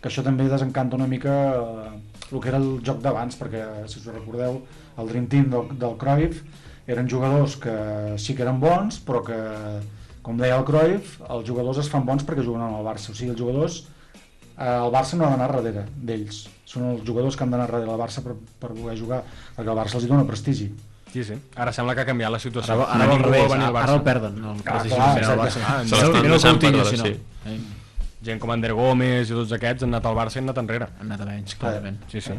[0.00, 1.90] que això també desencanta una mica eh,
[2.32, 4.62] el que era el joc d'abans, perquè si us recordeu,
[4.98, 6.40] el Dream Team del, del Cruyff
[6.90, 7.74] eren jugadors que
[8.18, 9.38] sí que eren bons, però que,
[10.24, 13.12] com deia el Cruyff, els jugadors es fan bons perquè juguen al Barça.
[13.12, 13.82] O sigui, els jugadors
[14.56, 17.90] eh, el Barça no ha d'anar darrere d'ells són els jugadors que han d'anar darrere
[17.90, 19.20] del Barça per, per voler jugar,
[19.58, 20.70] perquè el Barça els hi dona prestigi
[21.12, 21.34] Sí, sí.
[21.56, 22.72] Ara sembla que ha canviat la situació.
[22.72, 23.82] Ara, ara, al Ningú revés, venir al ara, Barça.
[23.88, 24.36] ara el perden.
[24.38, 25.60] El Clar, clar, exacte.
[25.66, 27.04] Ah, Se l'estan deixant perdre, no.
[27.04, 27.20] sí.
[27.46, 27.60] Eh,
[28.22, 30.86] Gent com Ander Gómez i tots aquests han anat al Barça i han anat enrere.
[31.00, 31.98] Han anat a menys, clarament.
[32.08, 32.32] Sí, sí.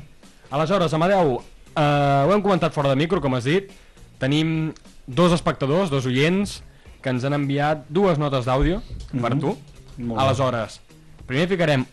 [0.49, 1.41] Aleshores, Amadeu,
[1.75, 1.81] eh,
[2.27, 3.69] ho hem comentat fora de micro, com has dit.
[4.17, 4.71] Tenim
[5.05, 6.61] dos espectadors, dos oients,
[7.01, 8.81] que ens han enviat dues notes d'àudio
[9.11, 9.39] per Mhm.
[9.41, 9.57] tu.
[9.97, 10.25] Molt bé.
[10.25, 10.79] Aleshores,
[11.27, 11.85] primer ficarem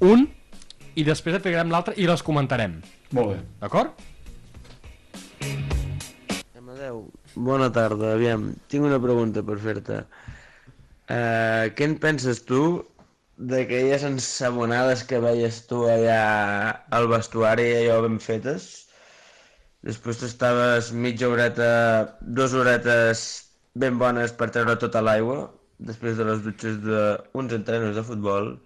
[0.00, 0.28] un
[0.94, 2.80] i després et ficarem l'altre i les comentarem.
[3.10, 3.40] Molt bé.
[3.60, 3.90] D'acord?
[6.82, 7.12] Amadeu,
[7.48, 8.08] bona tarda.
[8.16, 10.00] Aviam, tinc una pregunta per fer-te.
[11.06, 12.62] Uh, què en penses tu
[13.52, 16.18] d'aquelles ensabonades que veies tu allà
[16.98, 18.66] al vestuari, allò ben fetes?
[19.86, 21.70] Després tu estaves mitja horeta,
[22.20, 23.24] dues horetes
[23.78, 28.56] ben bones per treure tota l'aigua, després de les dutxes d'uns entrenos de futbol,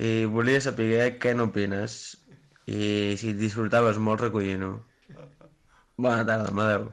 [0.00, 2.00] i volia saber què n'opines.
[2.70, 4.78] i si disfrutaves molt recollint-ho.
[5.98, 6.92] Bona tarda, Amadeu.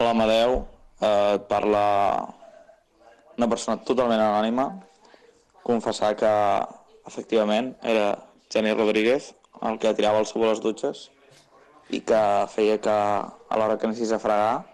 [0.00, 0.64] Hola, Amadeu.
[1.04, 1.80] Eh, et parla
[3.36, 4.64] una persona totalment anònima.
[5.60, 6.30] Confessar que,
[7.10, 8.06] efectivament, era
[8.48, 9.34] Jenny Rodríguez
[9.68, 11.02] el que tirava el sabó a les dutxes
[11.92, 12.22] i que
[12.54, 14.64] feia que a l'hora que anessis a fregar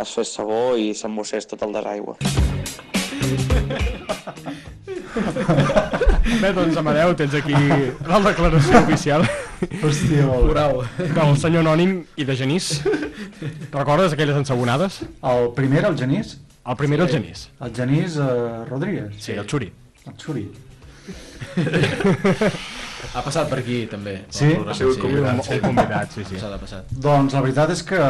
[0.00, 2.16] es fes sabó i s'embossés tot el desaigua.
[6.40, 7.52] Bé, doncs, Amadeu, tens aquí
[8.08, 9.28] la declaració oficial.
[9.60, 10.50] Hòstia, molt.
[10.54, 10.78] Oral.
[10.98, 12.80] Del senyor Anònim i de Genís.
[13.74, 15.02] Recordes aquelles ensabonades?
[15.20, 16.38] El primer, el Genís?
[16.64, 17.48] El primer, el Genís.
[17.60, 19.12] El Genís uh, Rodríguez?
[19.20, 19.72] Sí, el Xuri.
[20.06, 20.48] El Xuri.
[23.10, 24.12] Ha passat per aquí, també.
[24.30, 24.50] Sí?
[24.54, 25.02] Ha sigut sí.
[25.02, 25.54] convidat, sí.
[25.56, 26.34] Un convidat, sí, sí.
[26.36, 26.84] Passat, ha passat.
[27.06, 28.00] Doncs la veritat és que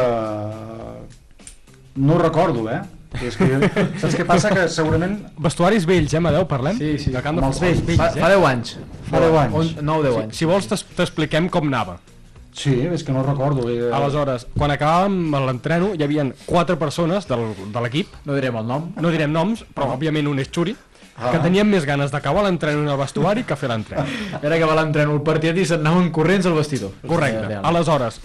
[2.04, 2.80] no ho recordo, eh?
[3.18, 3.46] És que,
[3.99, 4.53] saps què passa?
[4.55, 5.16] Que segurament...
[5.42, 6.77] Vestuaris vells, eh, Amadeu, parlem?
[6.79, 7.11] Sí, sí.
[7.11, 7.83] De camp de Amb els vells.
[7.99, 8.77] Fa, fa 10 anys.
[9.11, 9.57] Fa 10 anys.
[9.59, 10.37] On, 9 10 Si, anys.
[10.38, 11.99] si vols t'expliquem com anava.
[12.55, 13.66] Sí, és que no recordo.
[13.70, 13.90] Eh?
[13.94, 18.88] Aleshores, quan acabàvem l'entreno hi havia quatre persones del, de l'equip, No direm el nom.
[19.01, 20.77] no direm noms, però òbviament un és Xuri,
[21.20, 21.31] Ah.
[21.35, 24.07] que tenien més ganes d'acabar l'entreno en el vestuari que fer l'entreno.
[24.40, 26.94] Era que va l'entreno el partit i s'anaven corrents al vestidor.
[27.07, 27.59] Correcte.
[27.62, 28.20] Aleshores,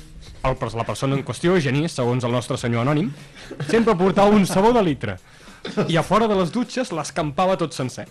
[0.52, 3.12] el, la persona en qüestió, Genís, segons el nostre senyor anònim,
[3.70, 5.18] sempre portava un sabó de litre.
[5.90, 8.06] I a fora de les dutxes l'escampava tot sencer.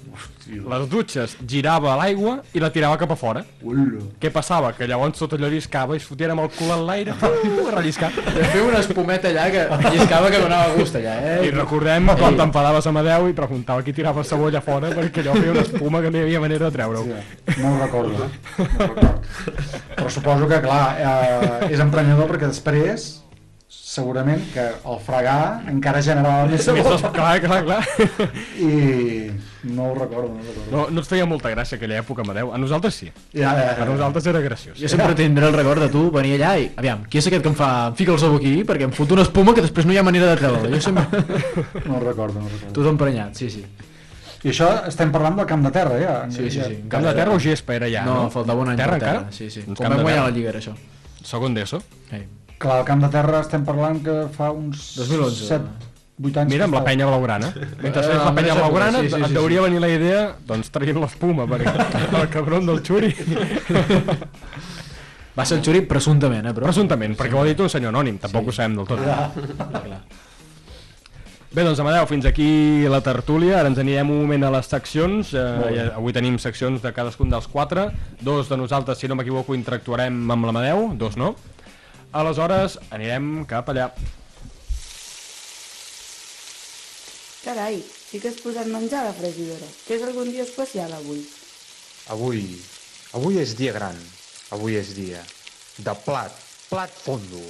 [0.51, 3.45] Les dutxes girava a l'aigua i la tirava cap a fora.
[3.63, 4.03] Ula.
[4.21, 4.73] Què passava?
[4.75, 8.11] Que llavors tot allò lliscava i es fotia amb el cul en l'aire, uh, relliscar.
[8.11, 11.37] De fer una espumeta allà que lliscava que donava gust allà, eh?
[11.49, 15.23] I recordem quan t'enfadavaves a Amadeu i preguntava qui tirava el sabó allà fora perquè
[15.23, 17.07] allò feia una espuma que no hi havia manera de treure-ho.
[17.07, 18.31] Sí, no ho recordo.
[18.59, 19.21] No ho recordo.
[19.97, 23.13] Però suposo que, clar, eh, és emprenyador perquè després
[23.75, 27.83] segurament que el fregar encara generava més Més sabor clar, clar, clar.
[28.59, 29.31] i
[29.71, 30.71] no ho recordo, no ho recordo.
[30.73, 32.51] No, no et feia molta gràcia aquella època, Amadeu.
[32.55, 33.11] A nosaltres sí.
[33.33, 33.87] Ja, ja, A ja.
[33.89, 34.79] nosaltres era graciós.
[34.81, 37.53] Jo sempre tindré el record de tu venir allà i, aviam, qui és aquest que
[37.53, 39.95] em fa, em fica el sabó aquí perquè em fot una espuma que després no
[39.95, 41.07] hi ha manera de treure Jo sempre...
[41.87, 42.75] No ho recordo, no ho recordo.
[42.81, 43.65] Tot emprenyat, sí, sí.
[44.45, 46.15] I això estem parlant del camp de terra, ja.
[46.29, 46.67] Sí, sí, ja.
[46.69, 46.83] sí.
[46.93, 48.25] Camp de terra o gespa era ja, no?
[48.25, 48.31] no?
[48.35, 49.23] faltava un any Terra terra.
[49.25, 49.33] encara?
[49.33, 49.65] Sí, sí.
[49.71, 50.75] Camp vam guanyar la Lliga era això.
[51.25, 51.81] Segon d'ESO.
[52.13, 52.27] Ei.
[52.61, 55.49] Clar, al camp de terra estem parlant que fa uns 2011.
[55.49, 56.53] 7, 8 anys.
[56.53, 57.49] Mira, amb la penya blaugrana.
[57.81, 59.65] Mentre Eh, la amb penya blaugrana, sí, sí, et sí, hauria sí.
[59.65, 61.73] venir la idea, doncs traient l'espuma, perquè
[62.21, 63.11] el cabron del xuri...
[65.35, 66.69] Va ser el Xuri presumptament, eh, però...
[66.69, 69.01] Presumptament, perquè ho ha dit un senyor anònim, tampoc ho sabem del tot.
[69.03, 69.99] Clar, clar.
[71.55, 75.29] Bé, doncs Amadeu, fins aquí la tertúlia, ara ens anirem un moment a les seccions,
[75.39, 75.43] eh,
[75.77, 77.85] ja, avui tenim seccions de cadascun dels quatre,
[78.27, 81.37] dos de nosaltres, si no m'equivoco, interactuarem amb l'Amadeu, dos no.
[82.11, 83.87] Aleshores, anirem cap allà.
[87.45, 89.71] Carai, sí que has posat menjar a la fregidora.
[89.87, 91.23] Que és algun dia especial avui.
[92.11, 92.49] Avui,
[93.15, 93.95] avui és dia gran.
[94.59, 95.23] Avui és dia
[95.79, 96.35] de plat,
[96.67, 97.47] plat fondo.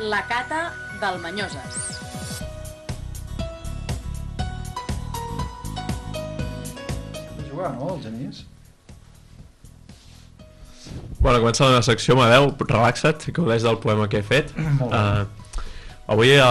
[0.00, 1.98] La cata del Manyoses.
[7.50, 8.46] Jugar, no, el Genís?
[11.18, 14.54] Bueno, comença la meva secció, Madeu, relaxa't, que gaudeix del poema que he fet.
[14.56, 15.02] Molt bé.
[15.02, 15.39] Uh,
[16.10, 16.46] avui a,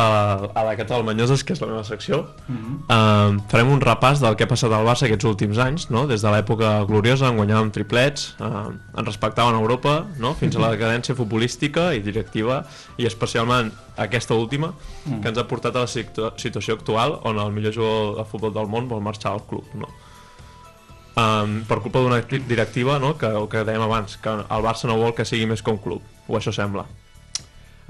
[0.56, 2.76] a la Cata del Manyoses, que és la meva secció, Mhm.
[2.88, 6.06] uh, farem un repàs del que ha passat al Barça aquests últims anys, no?
[6.08, 10.34] des de l'època gloriosa, en guanyàvem triplets, uh, ens respectaven Europa, no?
[10.40, 12.62] fins a la decadència futbolística i directiva,
[12.98, 14.72] i especialment aquesta última,
[15.06, 15.20] Mm.
[15.22, 18.54] que ens ha portat a la situ situació actual on el millor jugador de futbol
[18.54, 19.66] del món vol marxar al club.
[19.76, 19.88] No?
[21.20, 23.18] um, per culpa d'una directiva no?
[23.18, 26.02] que, el que dèiem abans, que el Barça no vol que sigui més un club,
[26.30, 26.86] o això sembla.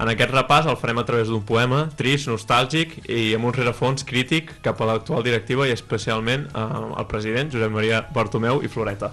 [0.00, 4.06] En aquest repàs el farem a través d'un poema trist, nostàlgic i amb un rerefons
[4.08, 6.62] crític cap a l'actual directiva i especialment eh,
[6.96, 9.10] al president Josep Maria Bartomeu i Floreta.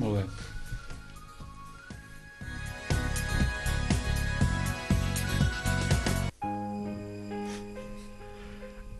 [0.00, 0.22] Molt bé.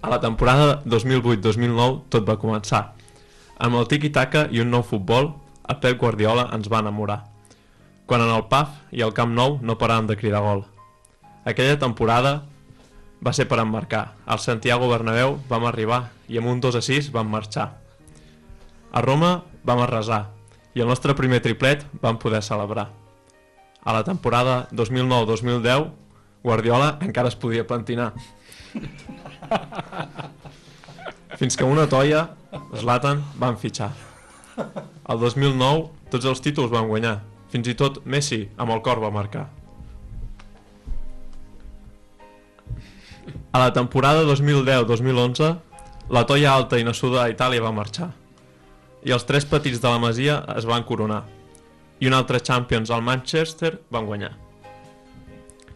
[0.00, 2.82] A la temporada 2008-2009 tot va començar.
[3.56, 5.30] Amb el tiki-taka i un nou futbol,
[5.64, 7.22] a Pep Guardiola ens va enamorar.
[8.04, 10.64] Quan en el PAF i el Camp Nou no paràvem de cridar gol.
[11.44, 12.42] Aquella temporada
[13.24, 14.16] va ser per emmarcar.
[14.26, 17.70] Al Santiago Bernabéu vam arribar i amb un 2 a 6 vam marxar.
[18.92, 20.26] A Roma vam arrasar
[20.74, 22.90] i el nostre primer triplet vam poder celebrar.
[23.84, 25.88] A la temporada 2009-2010
[26.42, 28.12] Guardiola encara es podia plantinar.
[31.40, 32.30] Fins que una toia,
[32.76, 33.90] Zlatan, van fitxar.
[35.08, 37.20] El 2009 tots els títols van guanyar.
[37.50, 39.59] Fins i tot Messi amb el cor va marcar.
[43.52, 45.58] A la temporada 2010-2011
[46.14, 48.12] La toia alta i nassuda a Itàlia va marxar.
[49.02, 51.24] I els tres petits de la Masia es van coronar.
[51.98, 54.30] I un altre Champions al Manchester van guanyar.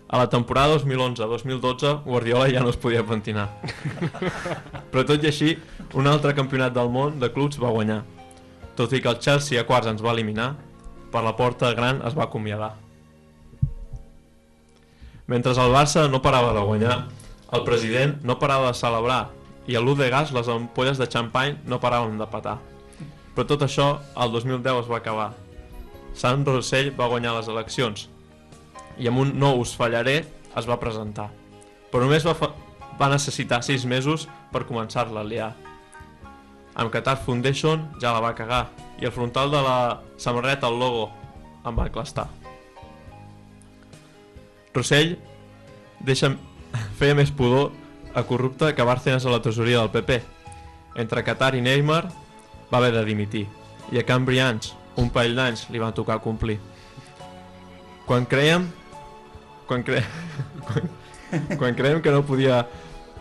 [0.06, 3.48] A la temporada 2011-2012 Guardiola ja no es podia pentinar.
[4.92, 5.56] Però tot i així,
[5.98, 8.04] un altre campionat del món de clubs va guanyar.
[8.78, 10.52] Tot i que el Chelsea a quarts ens va eliminar,
[11.10, 12.70] per la porta gran es va acomiadar.
[15.26, 16.98] Mentre el Barça no parava de guanyar,
[17.54, 19.28] el president no parava de celebrar
[19.70, 22.58] i a l'U de gas les ampolles de xampany no paraven de petar.
[23.34, 23.86] Però tot això
[24.20, 25.30] el 2010 es va acabar.
[26.14, 28.08] Sant Rossell va guanyar les eleccions
[28.98, 30.20] i amb un no us fallaré
[30.54, 31.30] es va presentar.
[31.90, 32.34] Però només va,
[32.98, 35.52] va necessitar 6 mesos per començar-la a liar.
[36.74, 38.64] Amb Qatar Foundation ja la va cagar
[38.98, 39.78] i el frontal de la
[40.18, 41.08] samarreta, el logo,
[41.66, 42.26] em va clastar.
[44.74, 45.14] Rossell
[46.02, 46.32] deixa,
[46.98, 47.72] feia més pudor
[48.14, 50.20] a corrupte que Bárcenas a la tresoria del PP.
[51.02, 52.04] Entre Qatar i Neymar
[52.70, 53.46] va haver de dimitir
[53.92, 56.60] i a Can Brians un parell d'anys li van tocar complir.
[58.06, 58.68] Quan creiem
[59.66, 60.02] quan, cre...
[60.68, 60.88] quan,
[61.58, 62.64] quan creiem que no podia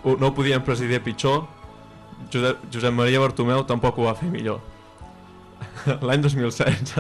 [0.04, 1.46] no ho podien presidir pitjor
[2.32, 4.60] Josep, Josep Maria Bartomeu tampoc ho va fer millor.
[6.08, 6.98] L'any 2016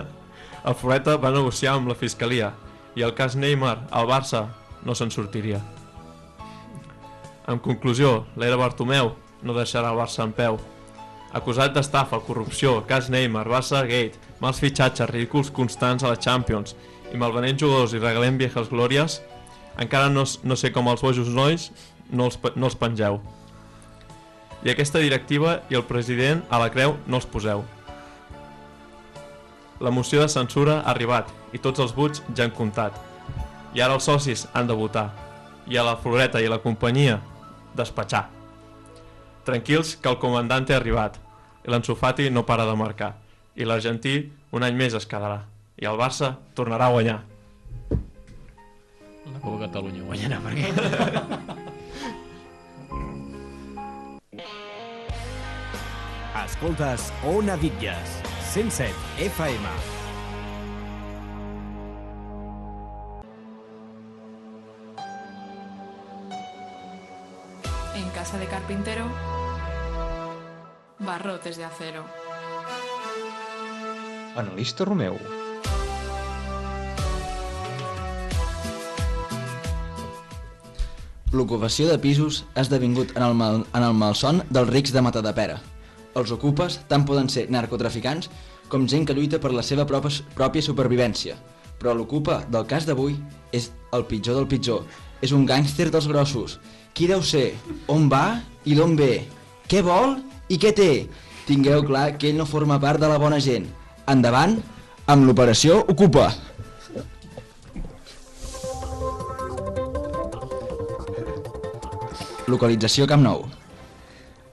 [0.63, 2.53] el Floreta va negociar amb la Fiscalia
[2.95, 4.45] i el cas Neymar al Barça
[4.83, 5.59] no se'n sortiria.
[7.47, 9.11] En conclusió, l'era Bartomeu
[9.43, 10.57] no deixarà el Barça en peu.
[11.35, 16.75] Acusat d'estafa, corrupció, cas Neymar, Barça Gate, mals fitxatges, ridículs constants a la Champions
[17.11, 19.19] i malvenent jugadors i regalent viejas glòries,
[19.81, 21.71] encara no, no sé com els bojos nois
[22.11, 23.19] no els, no els pengeu.
[24.63, 27.65] I aquesta directiva i el president a la creu no els poseu.
[29.83, 32.95] La moció de censura ha arribat i tots els vots ja han comptat.
[33.75, 35.09] I ara els socis han de votar.
[35.67, 37.19] I a la Floreta i a la companyia
[37.77, 38.27] despatxar.
[39.47, 41.19] Tranquils que el comandant ha arribat
[41.63, 43.13] i l'Ensofati no para de marcar
[43.55, 44.15] i l'argentí
[44.53, 45.43] un any més es quedarà
[45.81, 47.19] i el Barça tornarà a guanyar.
[49.33, 50.67] La Copa Catalunya guanyarà perquè...
[56.43, 58.19] Escoltes Ona Bitlles,
[58.53, 60.02] 107 FM.
[68.33, 69.05] Casa de carpintero,
[70.97, 72.03] barrotes de acero.
[74.35, 75.19] Analista Romeu.
[81.31, 85.59] L'ocupació de pisos ha esdevingut en el, mal, en el malson dels rics de Matadepera.
[86.17, 88.31] Els ocupes tant poden ser narcotraficants
[88.69, 91.37] com gent que lluita per la seva pròpia, pròpia supervivència.
[91.77, 93.19] Però l'ocupa del cas d'avui
[93.53, 94.87] és el pitjor del pitjor.
[95.23, 96.57] És un gàngster dels grossos.
[96.93, 97.53] Qui deu ser?
[97.87, 99.23] On va i d'on ve?
[99.71, 100.17] Què vol
[100.51, 100.91] i què té?
[101.47, 103.69] Tingueu clar que ell no forma part de la bona gent.
[104.11, 104.57] Endavant
[105.07, 106.27] amb l'operació Ocupa.
[112.51, 113.45] Localització Camp Nou.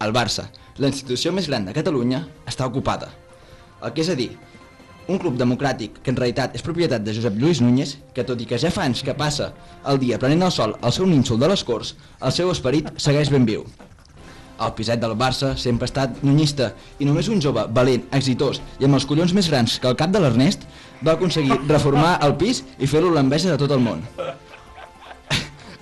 [0.01, 0.47] El Barça,
[0.79, 3.11] la institució més gran de Catalunya, està ocupada.
[3.83, 4.31] El que és a dir,
[5.09, 8.47] un club democràtic que en realitat és propietat de Josep Lluís Núñez, que tot i
[8.47, 9.53] que ja fa anys que passa
[9.91, 13.33] el dia prenent el sol al seu nínxol de les Corts, el seu esperit segueix
[13.33, 13.65] ben viu.
[14.61, 18.85] El piset del Barça sempre ha estat nunyista i només un jove valent, exitós i
[18.85, 20.67] amb els collons més grans que el cap de l'Ernest
[21.07, 24.05] va aconseguir reformar el pis i fer-lo l'enveja de tot el món.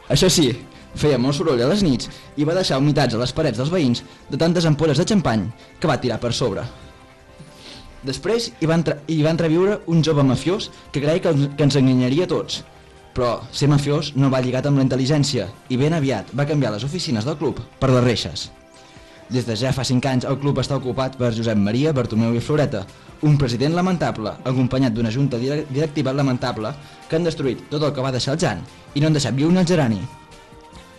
[0.09, 0.53] Això sí,
[0.95, 2.09] feia molt soroll a les nits
[2.39, 5.49] i va deixar humitats a les parets dels veïns de tantes ampolles de xampany
[5.81, 6.63] que va tirar per sobre.
[8.07, 11.79] Després hi va, entre, hi va entreviure un jove mafiós que creia que, que ens
[11.81, 12.63] enganyaria tots.
[13.17, 16.87] Però ser mafiós no va lligat amb la intel·ligència i ben aviat va canviar les
[16.87, 18.47] oficines del club per les reixes.
[19.29, 22.41] Des de ja fa 5 anys el club està ocupat per Josep Maria, Bartomeu i
[22.41, 22.87] Floreta,
[23.29, 26.71] un president lamentable, acompanyat d'una junta directiva lamentable
[27.09, 28.63] que han destruït tot el que va deixar el Jan
[28.95, 29.99] i no han deixat viu ni el gerani.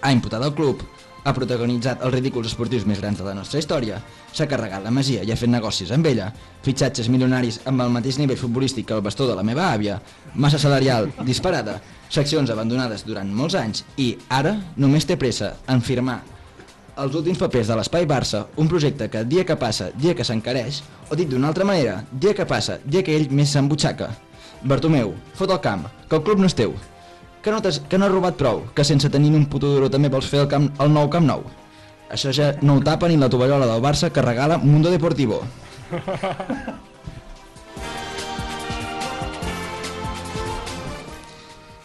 [0.02, 0.84] Ha imputat el club,
[1.24, 3.99] ha protagonitzat els ridículs esportius més grans de la nostra història,
[4.34, 6.32] s'ha carregat la masia i ha fet negocis amb ella,
[6.65, 9.99] fitxatges milionaris amb el mateix nivell futbolístic que el bastó de la meva àvia,
[10.36, 16.22] massa salarial disparada, seccions abandonades durant molts anys i, ara, només té pressa en firmar
[16.99, 20.82] els últims papers de l'Espai Barça, un projecte que dia que passa, dia que s'encareix,
[21.09, 24.09] o dit d'una altra manera, dia que passa, dia que ell més s'embutxaca.
[24.67, 26.74] Bartomeu, fot el camp, que el club no és teu.
[27.44, 30.28] Que no, que no has robat prou, que sense tenir un puto duro també vols
[30.28, 31.44] fer el, camp, el nou Camp Nou.
[32.12, 35.44] Això ja no ho tapa ni la tovallola del Barça que regala Mundo Deportivo.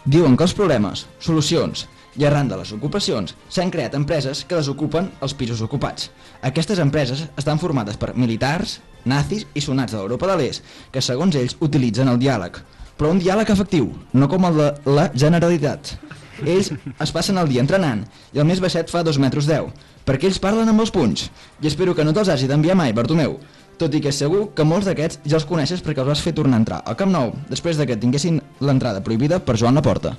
[0.05, 5.09] Diuen que els problemes, solucions I arran de les ocupacions s'han creat empreses que desocupen
[5.25, 6.11] els pisos ocupats.
[6.47, 11.35] Aquestes empreses estan formades per militars, nazis i sonats de l'Europa de l'Est, que segons
[11.35, 12.61] ells utilitzen el diàleg.
[12.95, 15.97] Però un diàleg efectiu, no com el de la Generalitat.
[16.43, 18.03] Ells es passen el dia entrenant
[18.35, 19.71] i el més baixet fa 2 metres 10,
[20.07, 21.29] perquè ells parlen amb els punys.
[21.63, 23.37] I espero que no te'ls hagi d'enviar mai, Bartomeu.
[23.75, 26.31] Tot i que és segur que molts d'aquests ja els coneixes perquè els vas fer
[26.35, 30.15] tornar a entrar al Camp Nou després de que tinguessin l'entrada prohibida per Joan Laporta.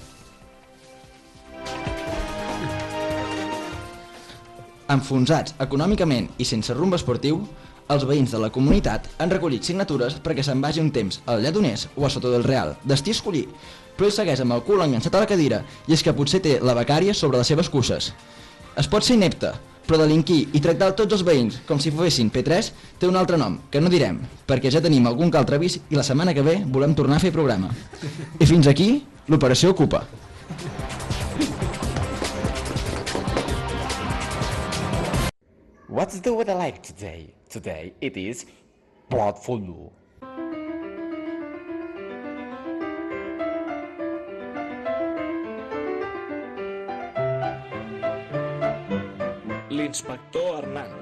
[4.93, 7.41] Enfonsats econòmicament i sense rumb esportiu,
[7.93, 11.87] els veïns de la comunitat han recollit signatures perquè se'n vagi un temps al Lledoners
[11.95, 13.47] o a Soto del Real, destí escollir,
[13.97, 16.59] però ell segueix amb el cul enganxat a la cadira i és que potser té
[16.61, 18.13] la becària sobre les seves cuses.
[18.77, 19.53] Es pot ser inepte,
[19.87, 23.61] però delinquir i tractar tots els veïns com si fossin P3 té un altre nom,
[23.71, 26.59] que no direm, perquè ja tenim algun que altre avís i la setmana que ve
[26.67, 27.71] volem tornar a fer programa.
[28.41, 30.05] I fins aquí, l'operació Ocupa.
[35.89, 37.36] What's the weather like today?
[37.57, 38.45] Today it is
[39.09, 39.89] blood fondue.
[49.71, 50.93] L'inspector Hernán.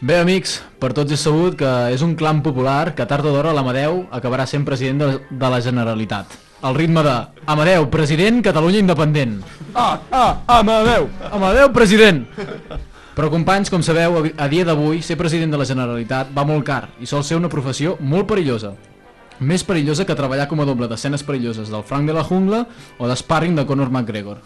[0.00, 3.52] Bé, amics, per tots és sabut que és un clam popular que tard o d'hora
[3.52, 6.47] l'Amadeu acabarà sent president de, de la Generalitat.
[6.60, 7.14] Al ritme de
[7.46, 9.38] Amadeu, president, Catalunya independent.
[9.74, 11.06] Ah, ah, Amadeu!
[11.30, 12.24] Amadeu, president!
[13.14, 16.88] Però, companys, com sabeu, a dia d'avui, ser president de la Generalitat va molt car
[17.02, 18.72] i sol ser una professió molt perillosa.
[19.38, 22.64] Més perillosa que treballar com a doble d'escenes perilloses del Frank de la Jungla
[22.98, 24.42] o d'Sparring de Conor McGregor.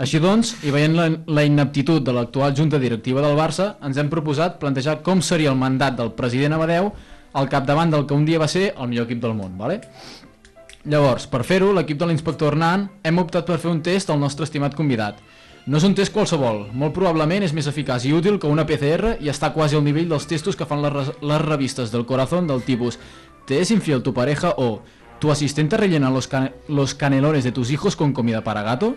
[0.00, 4.08] Així doncs, i veient la, la inaptitud de l'actual junta directiva del Barça, ens hem
[4.12, 6.92] proposat plantejar com seria el mandat del president Amadeu
[7.32, 9.56] al capdavant del que un dia va ser el millor equip del món.
[9.58, 9.80] Vale?
[10.88, 14.46] Llavors, per fer-ho, l'equip de l'inspector Hernán hem optat per fer un test al nostre
[14.48, 15.18] estimat convidat.
[15.68, 19.18] No és un test qualsevol, molt probablement és més eficaç i útil que una PCR
[19.20, 22.64] i està quasi al nivell dels testos que fan les, les revistes del corazón del
[22.64, 22.96] tipus
[23.44, 24.80] ¿Te es infiel tu pareja o
[25.18, 28.94] tu asistente rellena los, can los canelones de tus hijos con comida para gato?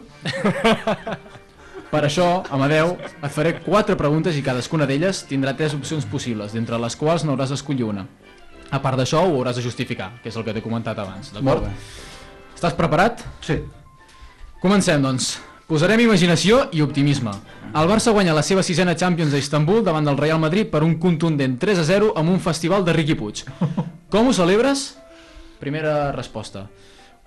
[1.92, 6.80] Per això, Amadeu, et faré quatre preguntes i cadascuna d'elles tindrà tres opcions possibles, d'entre
[6.82, 8.08] les quals n'hauràs d'escollir una.
[8.74, 11.68] A part d'això, ho hauràs de justificar, que és el que t'he comentat abans, d'acord?
[12.56, 13.22] Estàs preparat?
[13.46, 13.60] Sí.
[14.64, 15.36] Comencem, doncs.
[15.70, 17.32] Posarem imaginació i optimisme.
[17.70, 20.98] El Barça guanya la seva sisena Champions a Istanbul davant del Real Madrid per un
[21.02, 23.44] contundent 3 a 0 amb un festival de Riqui Puig.
[24.14, 24.90] Com ho celebres?
[25.62, 26.68] Primera resposta.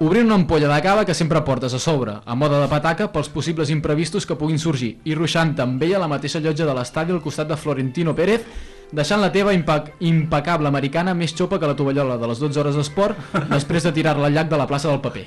[0.02, 3.30] Obrint una ampolla de cava que sempre portes a sobre, a moda de pataca pels
[3.32, 7.14] possibles imprevistos que puguin sorgir, i ruixant amb ella a la mateixa llotja de l'estadi
[7.14, 8.44] al costat de Florentino Pérez,
[8.92, 12.76] deixant la teva impac impecable americana més xopa que la tovallola de les 12 hores
[12.78, 13.18] d'esport
[13.50, 15.26] després de tirar-la al llac de la plaça del paper.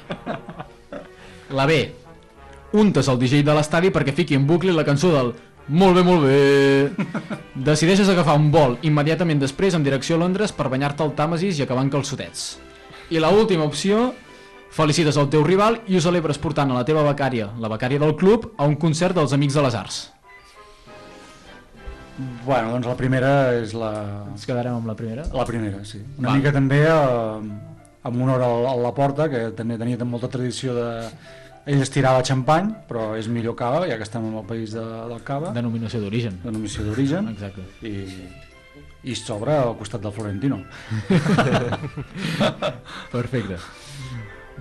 [1.58, 1.82] La B.
[2.80, 5.34] Untes el DJ de l'estadi perquè fiqui en bucle la cançó del
[5.70, 7.06] molt bé, molt bé.
[7.54, 11.66] Decideixes agafar un vol immediatament després en direcció a Londres per banyar-te al Tàmesis i
[11.66, 12.58] acabar en calçotets.
[13.14, 14.14] I la última opció,
[14.74, 18.16] felicites el teu rival i ho celebres portant a la teva becària, la becària del
[18.18, 20.00] club, a un concert dels Amics de les Arts.
[22.46, 23.92] Bueno, doncs la primera és la...
[24.34, 25.24] Ens quedarem amb la primera?
[25.36, 26.02] La primera, sí.
[26.18, 26.40] Una Val.
[26.40, 27.52] mica també eh,
[28.10, 30.90] amb una hora a la porta, que també tenia molta tradició de...
[31.70, 34.84] Ell es tirava xampany, però és millor cava, ja que estem en el país de,
[34.84, 35.52] del cava.
[35.56, 36.40] Denominació d'origen.
[36.44, 37.30] Denominació d'origen.
[37.36, 37.66] Exacte.
[37.86, 38.08] I,
[39.12, 40.64] i s'obre al costat del Florentino.
[43.16, 43.60] Perfecte.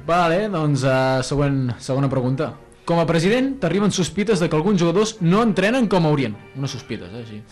[0.06, 2.52] Vale, doncs uh, següent, segona pregunta.
[2.89, 6.32] Com a president, t'arriben sospites de que alguns jugadors no entrenen com haurien.
[6.57, 7.43] Unes sospites, eh, així.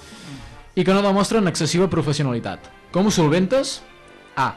[0.76, 2.70] I que no demostren excessiva professionalitat.
[2.90, 3.82] Com ho solventes?
[4.34, 4.54] A.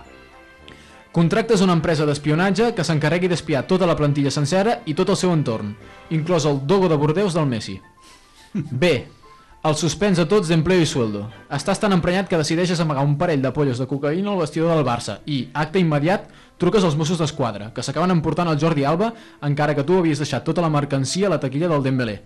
[1.11, 5.34] Contractes una empresa d'espionatge que s'encarregui d'espiar tota la plantilla sencera i tot el seu
[5.36, 5.75] entorn,
[6.15, 7.80] inclòs el dogo de Bordeus del Messi.
[8.53, 8.91] B.
[9.59, 11.25] El suspens a tots d'empleo i sueldo.
[11.51, 14.86] Estàs tan emprenyat que decideixes amagar un parell de pollos de cocaïna al vestidor del
[14.88, 16.30] Barça i, acte immediat,
[16.60, 19.14] truques als Mossos d'Esquadra, que s'acaben emportant el Jordi Alba
[19.47, 22.20] encara que tu havies deixat tota la mercancia a la taquilla del Dembélé.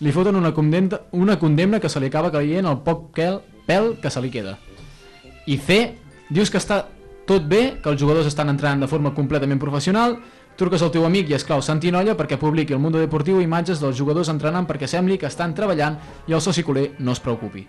[0.00, 3.94] Li foten una condemna, una condemna que se li acaba caient el poc pèl, pèl
[4.00, 4.58] que se li queda.
[5.48, 5.80] I C,
[6.28, 6.84] dius que està
[7.26, 10.18] tot bé, que els jugadors estan entrant de forma completament professional,
[10.60, 13.96] truques al teu amic i esclau Santi Nolla perquè publiqui al Mundo Deportiu imatges dels
[13.96, 15.96] jugadors entrenant perquè sembli que estan treballant
[16.28, 17.64] i el soci culer no es preocupi.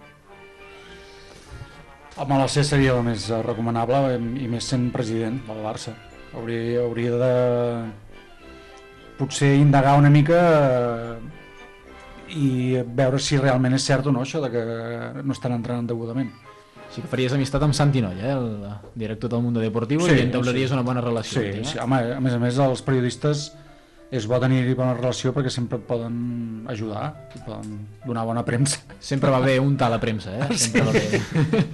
[2.18, 5.94] Home, la C seria la més eh, recomanable i més sent president del Barça.
[6.36, 7.32] Hauria, hauria de
[9.20, 11.16] potser indagar una mica eh,
[12.36, 12.50] i
[13.00, 14.64] veure si realment és cert o no això de que
[15.24, 16.32] no estan entrenant degudament.
[16.90, 18.48] Així que faries amistat amb Santi Nolla, eh, el
[19.00, 20.76] director del Mundo Deportivo, Sí, i entablaries sí.
[20.76, 21.40] una bona relació.
[21.40, 21.66] Sí, eh?
[21.66, 23.54] sí, home, a més a més els periodistes
[24.12, 27.06] és bo tenir bona relació perquè sempre et poden ajudar
[27.36, 28.84] i poden donar bona premsa.
[29.00, 30.58] Sempre va bé un tal a premsa, eh?
[30.58, 31.66] Sempre va bé.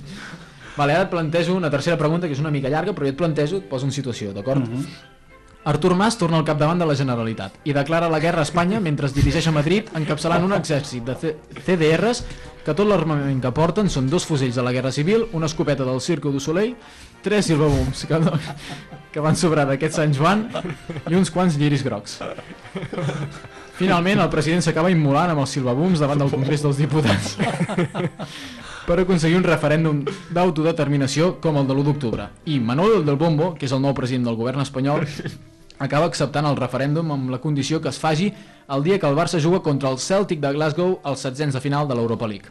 [0.78, 3.18] Vale, ara et plantejo una tercera pregunta que és una mica llarga, però jo et
[3.18, 4.62] plantejo, et poso en situació, d'acord?
[4.62, 5.16] Mhm.
[5.68, 9.10] Artur Mas torna al capdavant de la Generalitat i declara la guerra a Espanya mentre
[9.10, 11.34] es dirigeix a Madrid encapçalant un exèrcit de C
[11.66, 12.22] CDRs
[12.64, 16.00] que tot l'armament que porten són dos fusells de la Guerra Civil, una escopeta del
[16.00, 16.78] Circo du Soleil,
[17.22, 18.22] tres silvabums que,
[19.12, 20.47] que van sobrar d'aquest Sant Joan
[21.10, 22.20] i uns quants lliris grocs.
[23.78, 27.36] Finalment, el president s'acaba immolant amb els silvabums davant del Congrés dels Diputats
[28.88, 29.99] per aconseguir un referèndum
[30.34, 32.30] d'autodeterminació com el de l'1 d'octubre.
[32.49, 35.05] I Manuel del Bombo, que és el nou president del govern espanyol,
[35.78, 38.32] acaba acceptant el referèndum amb la condició que es faci
[38.74, 41.88] el dia que el Barça juga contra el Celtic de Glasgow als setzents de final
[41.88, 42.49] de l'Europa League.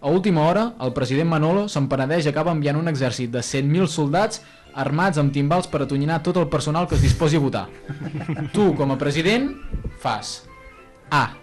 [0.00, 4.42] A última hora, el president Manolo se'n i acaba enviant un exèrcit de 100.000 soldats
[4.74, 7.66] armats amb timbals per atonyinar tot el personal que es disposi a votar.
[8.54, 9.50] Tu, com a president,
[9.98, 10.44] fas
[11.10, 11.34] A.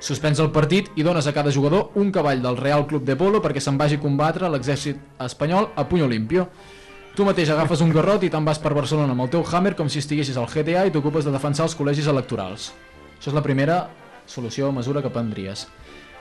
[0.00, 3.40] Suspens el partit i dones a cada jugador un cavall del Real Club de Polo
[3.40, 6.48] perquè se'n vagi a combatre l'exèrcit espanyol a puño limpio.
[7.14, 9.88] Tu mateix agafes un garrot i te'n vas per Barcelona amb el teu Hammer com
[9.88, 12.72] si estiguessis al GTA i t'ocupes de defensar els col·legis electorals.
[13.20, 13.84] Això és la primera
[14.26, 15.68] solució o mesura que prendries.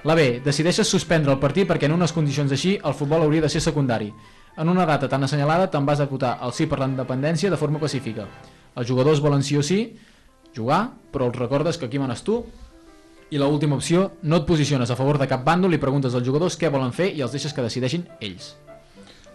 [0.03, 0.41] La B.
[0.41, 4.09] Decideixes suspendre el partit perquè en unes condicions així el futbol hauria de ser secundari.
[4.57, 7.59] En una data tan assenyalada te'n vas a votar el sí per la independència de
[7.59, 8.25] forma pacífica.
[8.75, 9.83] Els jugadors volen sí o sí
[10.55, 12.41] jugar, però els recordes que aquí manes tu
[13.31, 16.25] i la última opció, no et posiciones a favor de cap bàndol i preguntes als
[16.25, 18.55] jugadors què volen fer i els deixes que decideixin ells.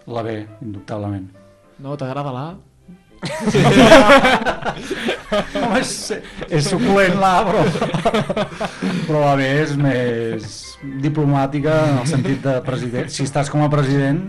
[0.05, 1.31] La B, indubtablement.
[1.79, 2.55] No t'agrada la A?
[5.57, 5.91] Home, és,
[6.49, 7.63] és suculent la però,
[9.07, 10.47] però la B és més
[11.03, 13.09] diplomàtica en el sentit de president.
[13.11, 14.21] Si estàs com a president,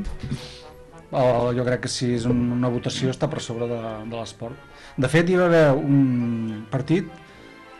[1.12, 3.80] o jo crec que si és un, una votació està per sobre de,
[4.10, 4.56] de l'esport.
[4.98, 7.06] De fet, hi va haver un partit,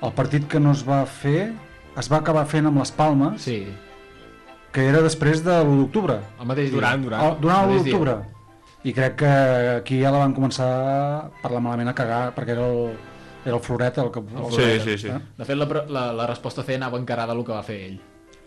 [0.04, 1.50] el partit que no es va fer,
[1.98, 3.61] es va acabar fent amb les Palmes, sí.
[4.72, 6.20] que era després de l'1 d'octubre.
[6.38, 6.76] El mateix dia.
[6.78, 7.20] Durant, durant.
[7.24, 7.92] Ah, Durant El l'1 mateix dia.
[7.96, 8.18] d'octubre.
[8.85, 9.31] I crec que
[9.81, 12.93] aquí ja la van començar a parlar malament a cagar, perquè era el,
[13.45, 14.20] era el Floret el que...
[14.20, 15.09] El Sí, Floret, sí, sí.
[15.09, 15.18] eh?
[15.39, 17.99] De fet, la, la, la resposta C anava encarada al que va fer ell.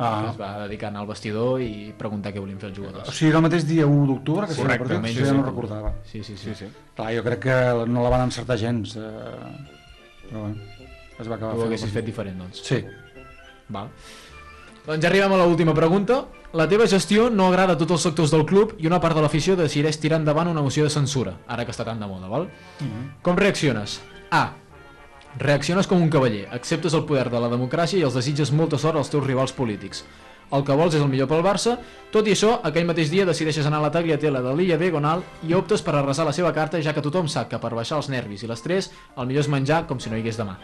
[0.01, 0.31] Ah.
[0.31, 3.11] Es va dedicar al vestidor i preguntar què volien fer els O jugadors.
[3.13, 5.91] sigui, era el mateix dia 1 d'octubre que sí, menys partit, sí, ja no recordava.
[6.09, 6.55] Sí, sí, sí.
[6.55, 6.71] Sí, sí.
[6.95, 7.57] Clar, jo crec que
[7.91, 9.51] no la van encertar gens, eh,
[10.31, 10.55] però bé,
[11.19, 11.67] es va acabar Tu ho fent.
[11.67, 12.63] haguessis fet diferent, doncs.
[12.65, 12.81] Sí.
[13.69, 13.91] Val.
[14.81, 16.23] Doncs ja arribem a l'última pregunta.
[16.57, 19.21] La teva gestió no agrada a tots els sectors del club i una part de
[19.21, 22.49] l'afició decideix tirar endavant una moció de censura, ara que està tan de moda, val?
[23.21, 23.99] Com reacciones?
[24.31, 24.49] A.
[25.37, 28.97] Reacciones com un cavaller, acceptes el poder de la democràcia i els desitges molta sort
[28.97, 30.03] als teus rivals polítics.
[30.51, 31.77] El que vols és el millor pel Barça,
[32.11, 35.53] tot i això, aquell mateix dia decideixes anar a la tagliatella de l'illa Diagonal i
[35.55, 38.43] optes per arrasar la seva carta ja que tothom sap que per baixar els nervis
[38.43, 40.57] i l'estrès el millor és menjar com si no hi hagués demà.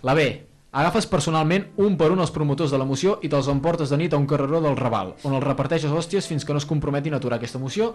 [0.00, 0.53] La B.
[0.74, 4.10] Agafes personalment un per un els promotors de la moció i te'ls emportes de nit
[4.10, 7.22] a un carreró del Raval, on els reparteixes hòsties fins que no es comprometin a
[7.22, 7.94] aturar aquesta moció.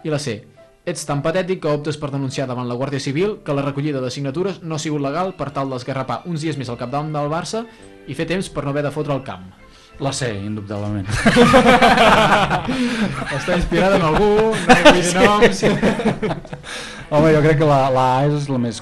[0.00, 0.40] I la C.
[0.88, 4.10] Ets tan patètic que optes per denunciar davant la Guàrdia Civil que la recollida de
[4.10, 7.66] signatures no ha sigut legal per tal d'esgarrapar uns dies més al capdavant del Barça
[8.08, 9.52] i fer temps per no haver de fotre el camp.
[10.00, 11.04] La C, indubtablement.
[13.36, 15.60] Està inspirada en algú, no vull dir noms.
[17.12, 18.80] Home, jo crec que la, la A és la més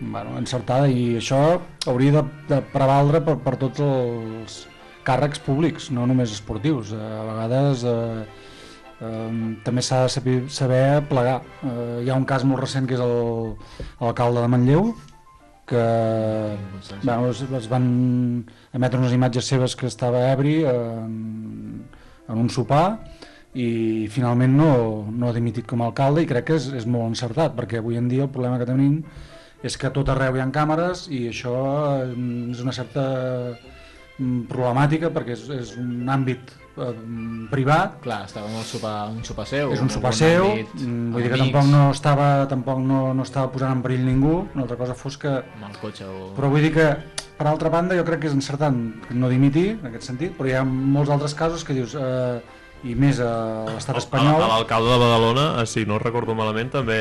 [0.00, 1.40] bueno, encertada i això
[1.86, 4.58] hauria de, de prevaldre per, per tots els
[5.08, 6.92] càrrecs públics, no només esportius.
[6.92, 8.24] Eh, A vegades eh,
[9.00, 9.28] eh,
[9.64, 11.40] també s'ha de saber, saber plegar.
[11.62, 14.92] Eh, hi ha un cas molt recent que és l'alcalde de Manlleu,
[15.68, 16.56] que
[17.04, 17.88] bueno, es, es van
[18.72, 21.82] emetre unes imatges seves que estava ebri en,
[22.24, 22.96] en un sopar
[23.52, 24.70] i finalment no,
[25.12, 28.00] no ha dimitit com a alcalde i crec que és, és molt encertat perquè avui
[28.00, 29.02] en dia el problema que tenim
[29.62, 31.56] és que tot arreu hi ha càmeres i això
[32.04, 32.14] eh,
[32.52, 33.04] és una certa
[34.18, 36.92] mm, problemàtica perquè és, és un àmbit eh,
[37.50, 39.72] privat Clar, estava en el sopar, un sopar seu.
[39.74, 43.26] és un sopar seu, àmbit, mm, vull dir que tampoc no estava, tampoc no, no
[43.26, 45.34] estava posant en perill ningú, una altra cosa fos que...
[45.58, 46.30] Amb el cotxe o...
[46.38, 46.92] Però vull dir que,
[47.38, 48.78] per altra banda, jo crec que és encertant
[49.10, 52.38] no dimitir, en aquest sentit, però hi ha molts altres casos que dius, eh,
[52.86, 54.38] i més a l'estat espanyol...
[54.38, 56.98] L'alcalde de Badalona, eh, si no recordo malament, també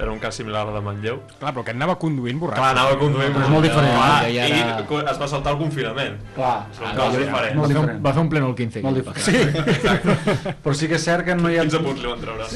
[0.00, 1.18] era un cas similar al de Manlleu.
[1.38, 2.62] Clar, però que anava conduint borratxo.
[2.62, 4.32] Clar, anava conduint Però és molt diferent, Clar, eh?
[4.38, 6.16] Ja I era- co- es va saltar el confinament.
[6.34, 7.60] Clar, Són Ah, casos va, diferents.
[7.60, 8.00] va, fer un, diferent.
[8.06, 8.82] va fer un pleno el 15.
[8.82, 9.24] Molt diferent.
[9.28, 9.36] Sí,
[10.64, 12.48] però sí que és cert que no hi ha, 15 punts li van treure.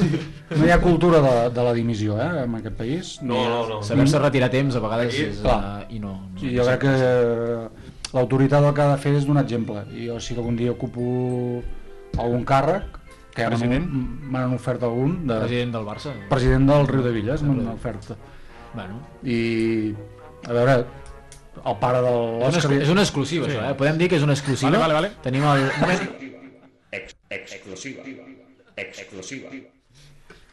[0.56, 3.12] no hi ha cultura de, de la dimissió eh, en aquest país.
[3.22, 3.82] No, no, no.
[3.82, 5.60] Saber-se retirar temps a vegades Aquí, és, clar.
[5.84, 7.68] uh, i no, no Sí, jo crec que eh,
[8.16, 9.84] l'autoritat el que ha de fer és donar exemple.
[9.92, 11.62] I jo si algun dia ocupo
[12.18, 12.98] algun càrrec,
[13.32, 13.86] Que m'han President?
[14.32, 15.14] m'han ofert algun.
[15.26, 15.38] De...
[15.40, 16.10] President del Barça.
[16.28, 18.10] President del Riu de Villes, Del m'han ofert.
[18.74, 18.98] Bueno.
[19.24, 19.94] I,
[20.48, 20.74] a veure,
[21.64, 22.72] el pare de És una, l'Òscar...
[22.82, 23.52] és una exclusiva, Sí.
[23.56, 23.74] això, eh?
[23.78, 24.70] Podem dir que és una exclusiva.
[24.70, 25.10] Vale, vale, vale.
[25.22, 25.68] Tenim el...
[26.92, 28.02] Ex exclusiva.
[28.76, 29.48] Exclusiva.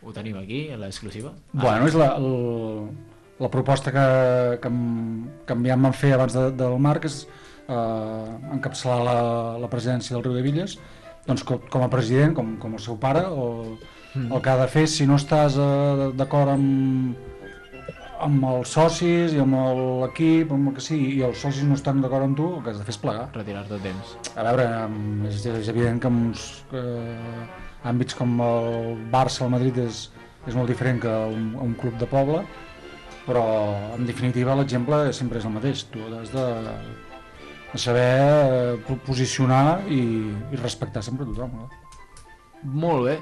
[0.01, 1.33] Ho tenim aquí, l'exclusiva.
[1.51, 2.87] Bueno, és la, el,
[3.39, 7.25] la proposta que, que, em- que em van fer abans de, del Marc és
[7.67, 9.17] eh, encapçalar la,
[9.59, 10.77] la presidència del Riu de Villes
[11.29, 13.77] doncs com, com a president, com, com el seu pare o,
[14.09, 14.31] Mm.
[14.33, 17.11] el que ha de fer si no estàs eh, d'acord amb,
[18.25, 21.75] amb els socis i amb el- l'equip, amb el que sigui, i els socis no
[21.77, 23.27] estan d'acord amb tu, el que has de fer és plegar.
[23.35, 24.15] Retirar-te a temps.
[24.35, 24.65] A veure,
[25.29, 27.45] és, és evident que en uns eh,
[27.85, 30.09] àmbits com el Barça el Madrid és,
[30.49, 32.41] és molt diferent que un, un club de poble,
[33.27, 33.45] però
[33.93, 35.85] en definitiva l'exemple sempre és el mateix.
[35.93, 36.47] Tu has de,
[37.73, 39.99] de saber eh, po- posicionar i,
[40.51, 41.51] i respectar sempre tothom.
[41.63, 41.69] No?
[42.63, 43.19] Molt bé.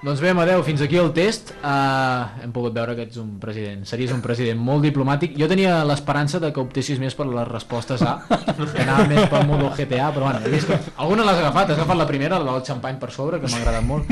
[0.00, 1.52] Doncs bé, Amadeu, fins aquí el test.
[1.60, 5.36] Uh, hem pogut veure que ets un president, series un president molt diplomàtic.
[5.38, 9.46] Jo tenia l'esperança de que optessis més per les respostes A, que anava més pel
[9.46, 12.56] modo GTA, però bueno, he vist que alguna l'has agafat, has agafat la primera, la
[12.56, 14.10] del xampany per sobre, que m'ha agradat molt.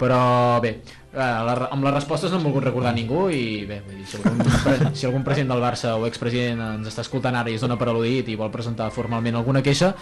[0.00, 0.22] Però
[0.64, 0.76] bé,
[1.12, 4.92] la, amb les respostes no hem volgut recordar ningú i bé, vull dir, si, algun,
[4.94, 7.88] si algun president del Barça o expresident ens està escoltant ara i es dona per
[7.90, 9.92] al·ludit i vol presentar formalment alguna queixa,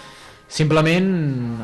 [0.48, 1.08] simplement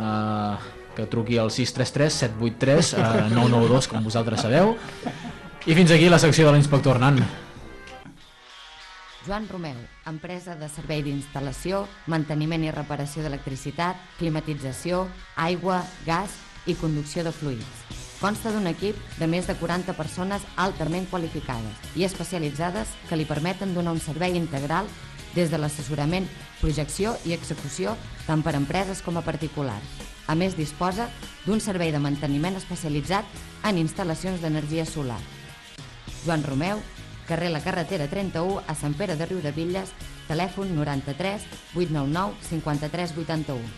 [0.01, 4.77] eh, que truqui al 633 783 eh, 992 com vosaltres sabeu
[5.65, 7.21] i fins aquí la secció de l'inspector Hernán
[9.25, 15.07] Joan Romeu, empresa de servei d'instal·lació, manteniment i reparació d'electricitat, climatització,
[15.41, 16.37] aigua, gas
[16.69, 18.04] i conducció de fluids.
[18.25, 23.75] Consta d'un equip de més de 40 persones altament qualificades i especialitzades que li permeten
[23.77, 24.89] donar un servei integral
[25.35, 26.25] des de l'assessorament,
[26.63, 27.93] projecció i execució
[28.25, 29.85] tant per empreses com a particulars.
[30.25, 31.11] A més, disposa
[31.45, 33.29] d'un servei de manteniment especialitzat
[33.69, 35.21] en instal·lacions d'energia solar.
[36.25, 36.81] Joan Romeu,
[37.29, 39.93] carrer La Carretera 31 a Sant Pere de Riudevilles,
[40.33, 41.45] telèfon 93
[41.77, 43.73] 899 53 81.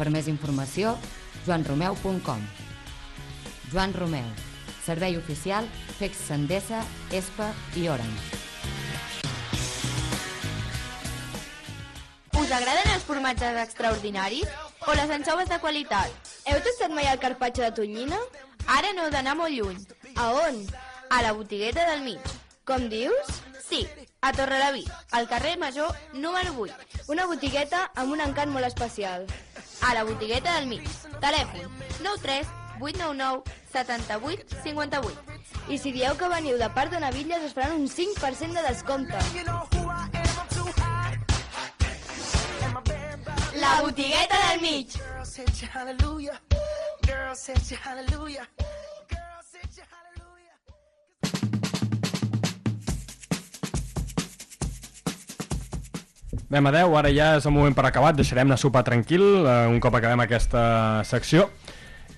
[0.00, 0.96] Per més informació,
[1.44, 2.61] joanromeu.com.
[3.72, 4.26] Joan Romeu,
[4.84, 5.66] servei oficial,
[5.98, 8.40] FEX Sendesa, ESPA i Orange.
[12.36, 14.50] Us agraden els formatges extraordinaris
[14.84, 16.12] o les anxoves de qualitat?
[16.44, 18.20] Heu tastat mai el carpaccio de tonyina?
[18.76, 19.80] Ara no heu d'anar molt lluny.
[20.20, 20.60] A on?
[21.08, 22.20] A la botigueta del mig.
[22.68, 23.40] Com dius?
[23.64, 23.86] Sí,
[24.20, 27.08] a Torrelavit, al carrer Major número 8.
[27.08, 29.24] Una botigueta amb un encant molt especial.
[29.80, 30.84] A la botigueta del mig.
[31.24, 31.72] Telèfon
[32.04, 35.16] 93 899 78 58.
[35.68, 39.16] I si dieu que veniu de part de Navilles us faran un 5% de descompte.
[43.62, 44.88] La botigueta del mig.
[56.52, 59.52] Bé, Amadeu, ara ja és el moment per acabar, deixarem anar a sopar tranquil eh,
[59.72, 60.64] un cop acabem aquesta
[61.08, 61.46] secció.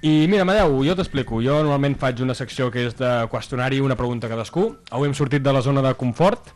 [0.04, 1.38] I mira, Amadeu, jo t'explico.
[1.40, 4.66] Jo normalment faig una secció que és de qüestionari una pregunta a cadascú.
[4.92, 6.50] Avui hem sortit de la zona de confort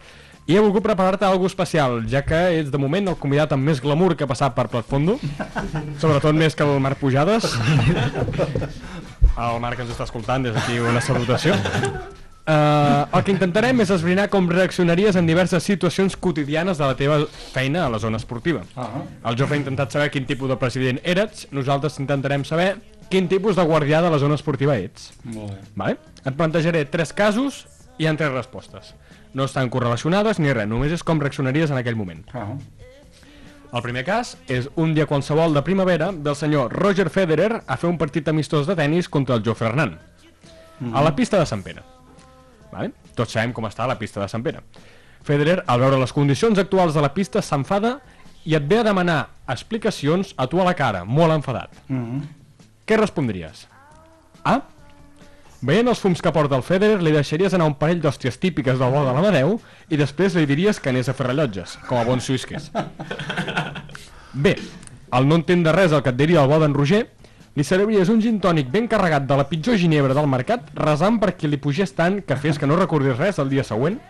[0.49, 3.81] i he volgut preparar-te alguna especial, ja que ets de moment el convidat amb més
[3.81, 5.17] glamour que ha passat per Platfondo,
[6.03, 7.49] sobretot més que el Marc Pujades.
[9.39, 11.57] El Marc ens està escoltant, des d'aquí una salutació.
[12.49, 17.19] Uh, el que intentarem és esbrinar com reaccionaries en diverses situacions quotidianes de la teva
[17.53, 18.65] feina a la zona esportiva.
[18.77, 19.03] Ah.
[19.29, 22.71] El Jofre ha intentat saber quin tipus de president eres, nosaltres intentarem saber
[23.11, 25.13] quin tipus de guardià de la zona esportiva ets.
[25.25, 25.61] Molt bé.
[25.75, 25.99] Vale?
[26.25, 27.67] Et plantejaré tres casos
[27.99, 28.95] i en tres respostes.
[29.35, 32.25] No estan correlacionades ni res, només és com reaccionaries en aquell moment.
[32.33, 32.53] Ah.
[33.69, 37.91] El primer cas és un dia qualsevol de primavera del senyor Roger Federer a fer
[37.91, 39.99] un partit amistós de tennis contra el Jofre Hernán
[40.95, 41.83] a la pista de Sant Pere.
[42.73, 42.93] Vale?
[43.17, 44.63] Tots sabem com està la pista de Sant Pere.
[45.27, 47.99] Federer, al veure les condicions actuals de la pista, s'enfada
[48.49, 49.19] i et ve a demanar
[49.51, 51.75] explicacions a tu a la cara, molt enfadat.
[51.89, 52.38] Mm -hmm.
[52.89, 53.67] Què respondries?
[54.49, 54.63] A.
[55.61, 58.95] Veient els fums que porta el Federer, li deixaries anar un parell d'hòsties típiques del
[58.95, 59.59] bo de l'Amadeu
[59.93, 62.71] i després li diries que anés a fer rellotges, com a bon suís que és.
[64.33, 64.55] B.
[65.13, 67.03] Al no entendre res el que et diria el bo d'en Roger,
[67.59, 71.51] li serviries un gin tònic ben carregat de la pitjor ginebra del mercat, resant perquè
[71.51, 74.01] li pugés tant que fes que no recordis res el dia següent.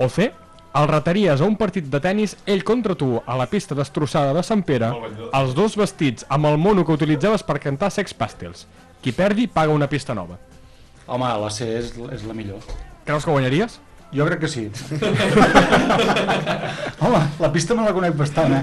[0.00, 0.30] O C.
[0.76, 4.42] El retaries a un partit de tennis ell contra tu a la pista destrossada de
[4.44, 4.90] Sant Pere,
[5.38, 8.66] els dos vestits amb el mono que utilitzaves per cantar Sex Pastels.
[9.00, 10.36] Qui perdi paga una pista nova.
[11.06, 12.60] Home, la C és, és la millor.
[13.08, 13.78] Creus que guanyaries?
[14.12, 14.68] Jo crec que sí.
[17.06, 18.60] Home, la pista me la conec bastant, eh?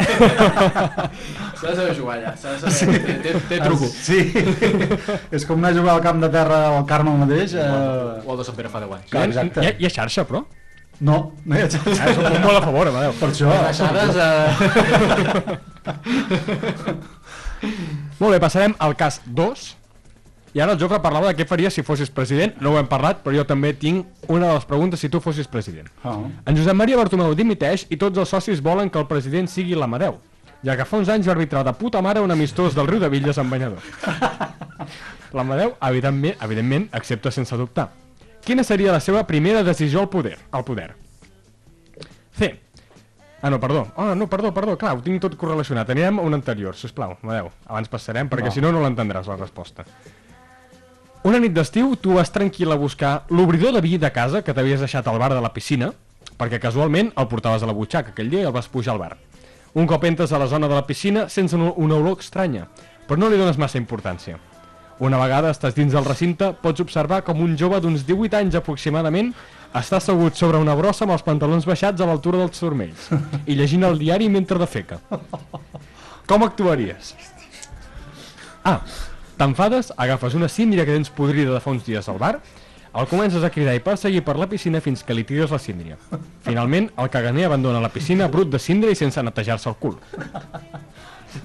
[1.59, 2.99] S'ha de saber jugar allà, s'ha de saber...
[3.07, 3.87] Té, té, té truco.
[3.89, 4.19] Sí,
[5.33, 7.49] és com anar a jugar al camp de terra al Carme el mateix.
[7.57, 8.27] Eh...
[8.27, 9.09] O el de Sant Pere fa 10 anys.
[9.13, 9.57] Clar, exacte.
[9.63, 10.41] Hi ha, hi ha xarxa, però?
[11.03, 11.99] No, no hi ha xarxa.
[11.99, 13.13] Ah, és un punt molt a favor, Amadeu.
[13.19, 13.47] Per això.
[13.51, 14.13] Baixades,
[18.19, 19.63] Molt bé, passarem al cas 2.
[20.53, 22.53] I ara el Jofre parlava de què faries si fossis president.
[22.61, 25.49] No ho hem parlat, però jo també tinc una de les preguntes si tu fossis
[25.49, 25.89] president.
[26.05, 26.19] Ah.
[26.45, 30.19] En Josep Maria Bartomeu dimiteix i tots els socis volen que el president sigui l'Amadeu,
[30.63, 33.09] ja que fa uns anys va arbitrar de puta mare un amistós del riu de
[33.11, 33.81] Villes en banyador.
[35.35, 37.89] L'Amadeu, evidentment, evidentment, accepta sense dubtar.
[38.43, 40.37] Quina seria la seva primera decisió al poder?
[40.51, 40.93] Al poder.
[42.35, 42.59] C.
[43.41, 43.87] Ah, no, perdó.
[43.95, 45.89] Ah, no, perdó, perdó, clar, ho tinc tot correlacionat.
[45.91, 47.49] Anirem a un anterior, sisplau, Amadeu.
[47.67, 48.51] Abans passarem, perquè Va.
[48.55, 49.83] si no, no l'entendràs, la resposta.
[51.23, 54.79] Una nit d'estiu, tu vas tranquil a buscar l'obridor de vi de casa que t'havies
[54.83, 55.93] deixat al bar de la piscina,
[56.39, 59.17] perquè casualment el portaves a la butxaca aquell dia i el vas pujar al bar.
[59.73, 62.67] Un cop entres a la zona de la piscina, sents una olor estranya,
[63.07, 64.39] però no li dones massa importància.
[65.01, 69.31] Una vegada estàs dins del recinte, pots observar com un jove d'uns 18 anys aproximadament
[69.73, 73.07] està assegut sobre una brossa amb els pantalons baixats a l'altura dels turmells
[73.49, 74.99] i llegint el diari mentre defeca.
[76.29, 77.15] Com actuaries?
[78.63, 78.77] A.
[79.33, 82.37] T'enfades, agafes una síndria que tens podrida de fa uns dies al bar,
[82.93, 85.97] el comences a cridar i perseguir per la piscina fins que li tires la síndria.
[86.45, 89.97] Finalment, el caganer abandona la piscina brut de síndria i sense netejar-se el cul.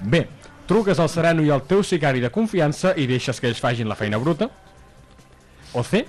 [0.05, 0.21] B.
[0.69, 3.95] Truques al sereno i al teu sicari de confiança i deixes que ells fagin la
[3.97, 4.45] feina bruta.
[5.73, 6.03] O C.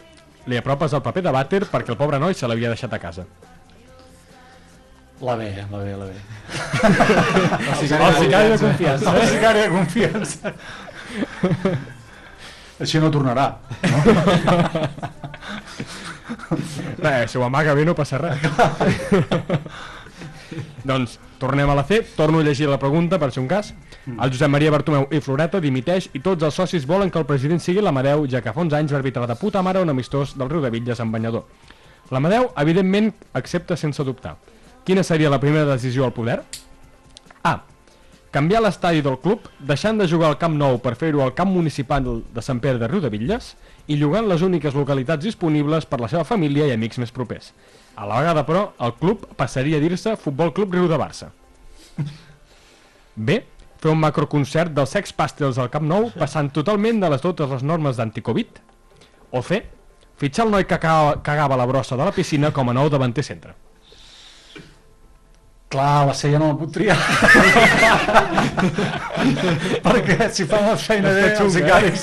[0.53, 3.25] Li apropes el paper de vàter perquè el pobre noi se l'havia deixat a casa.
[5.25, 6.13] La B, la B, la B.
[7.71, 9.15] El sicari de confiança.
[9.15, 10.53] El sicari de confiança.
[12.81, 13.47] Així no tornarà.
[17.01, 18.45] Bé, si ho amaga bé no passa res.
[20.89, 23.73] doncs tornem a la C, torno a llegir la pregunta per ser un cas.
[24.07, 27.61] El Josep Maria Bartomeu i Floreta dimiteix i tots els socis volen que el president
[27.61, 30.49] sigui l'Amadeu, ja que fa uns anys va arbitrar de puta mare un amistós del
[30.49, 31.45] riu de Villes en banyador.
[32.11, 34.39] L'Amadeu, evidentment, accepta sense dubtar.
[34.85, 36.41] Quina seria la primera decisió al poder?
[37.45, 37.61] A.
[38.33, 42.07] Canviar l'estadi del club, deixant de jugar al Camp Nou per fer-ho al Camp Municipal
[42.07, 43.53] de Sant Pere de Riudebitlles
[43.91, 47.53] i llogant les úniques localitats disponibles per la seva família i amics més propers.
[47.99, 51.33] A la vegada, però, el club passaria a dir-se Futbol Club Riu de Barça.
[53.17, 53.43] B.
[53.81, 57.63] Fer un macroconcert dels Sex Pistols al Camp Nou passant totalment de les totes les
[57.65, 58.61] normes d'anticovid.
[59.33, 59.63] O C.
[60.21, 63.25] Fitxar el noi que cagava, a la brossa de la piscina com a nou davanter
[63.25, 63.55] centre.
[65.71, 66.99] Clar, la C ja no la puc triar.
[69.87, 72.03] Perquè si fan la feina bé, els sicaris...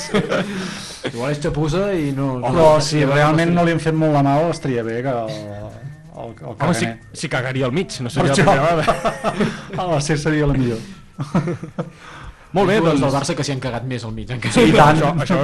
[1.12, 2.40] Igual és xapussa i no...
[2.42, 5.30] Oh, no, si realment no li han fet molt la mà, estaria bé que el,
[5.36, 6.88] el, el Home, si,
[7.22, 8.96] si cagaria al mig, no seria la primera vegada.
[9.78, 10.82] Ah, la C seria la millor.
[12.56, 13.02] Molt bé, doncs...
[13.02, 14.32] del Barça que s'hi han cagat més al mig.
[14.54, 15.40] Sí, Això, això,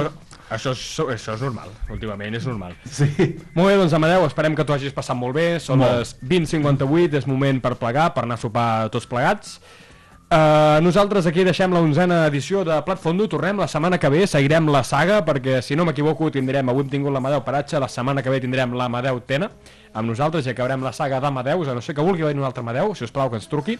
[0.48, 0.82] això, és,
[1.16, 2.74] això és normal, últimament és normal.
[2.88, 3.08] Sí.
[3.56, 5.46] Molt bé, doncs Amadeu, esperem que t'ho hagis passat molt bé.
[5.62, 6.00] Són Molt.
[6.00, 9.58] les 20.58, és moment per plegar, per anar a sopar tots plegats.
[10.34, 14.24] Uh, nosaltres aquí deixem la onzena edició de Plat Fondo, tornem la setmana que ve,
[14.26, 18.24] seguirem la saga, perquè si no m'equivoco tindrem, avui hem tingut l'Amadeu Paratge, la setmana
[18.24, 19.52] que ve tindrem l'Amadeu Tena
[19.92, 22.64] amb nosaltres i acabarem la saga d'Amadeus, a no ser que vulgui venir un altre
[22.64, 23.78] Amadeu, si us plau que ens truqui.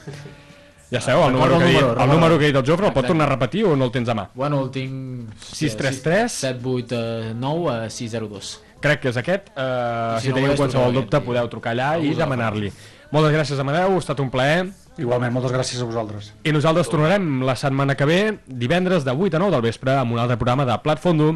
[0.90, 2.66] Ja sabeu, el número, que, el he dit, número, el número que he dit el
[2.66, 4.28] Jofre, el pot tornar a repetir o no el tens a mà?
[4.34, 5.32] Bueno, el tinc...
[5.40, 8.60] 633 7, 8, 9, 602.
[8.84, 9.48] Crec que és aquest.
[9.56, 12.70] Uh, Si si no teniu qualsevol dubte, i- podeu trucar allà i demanar-li.
[13.14, 14.66] Moltes gràcies, Amadeu, ha estat un plaer.
[14.98, 16.32] Igualment, moltes gràcies a vosaltres.
[16.44, 20.12] I nosaltres tornarem la setmana que ve, divendres de 8 a 9 del vespre, amb
[20.12, 21.32] un altre programa de Plat Fondo.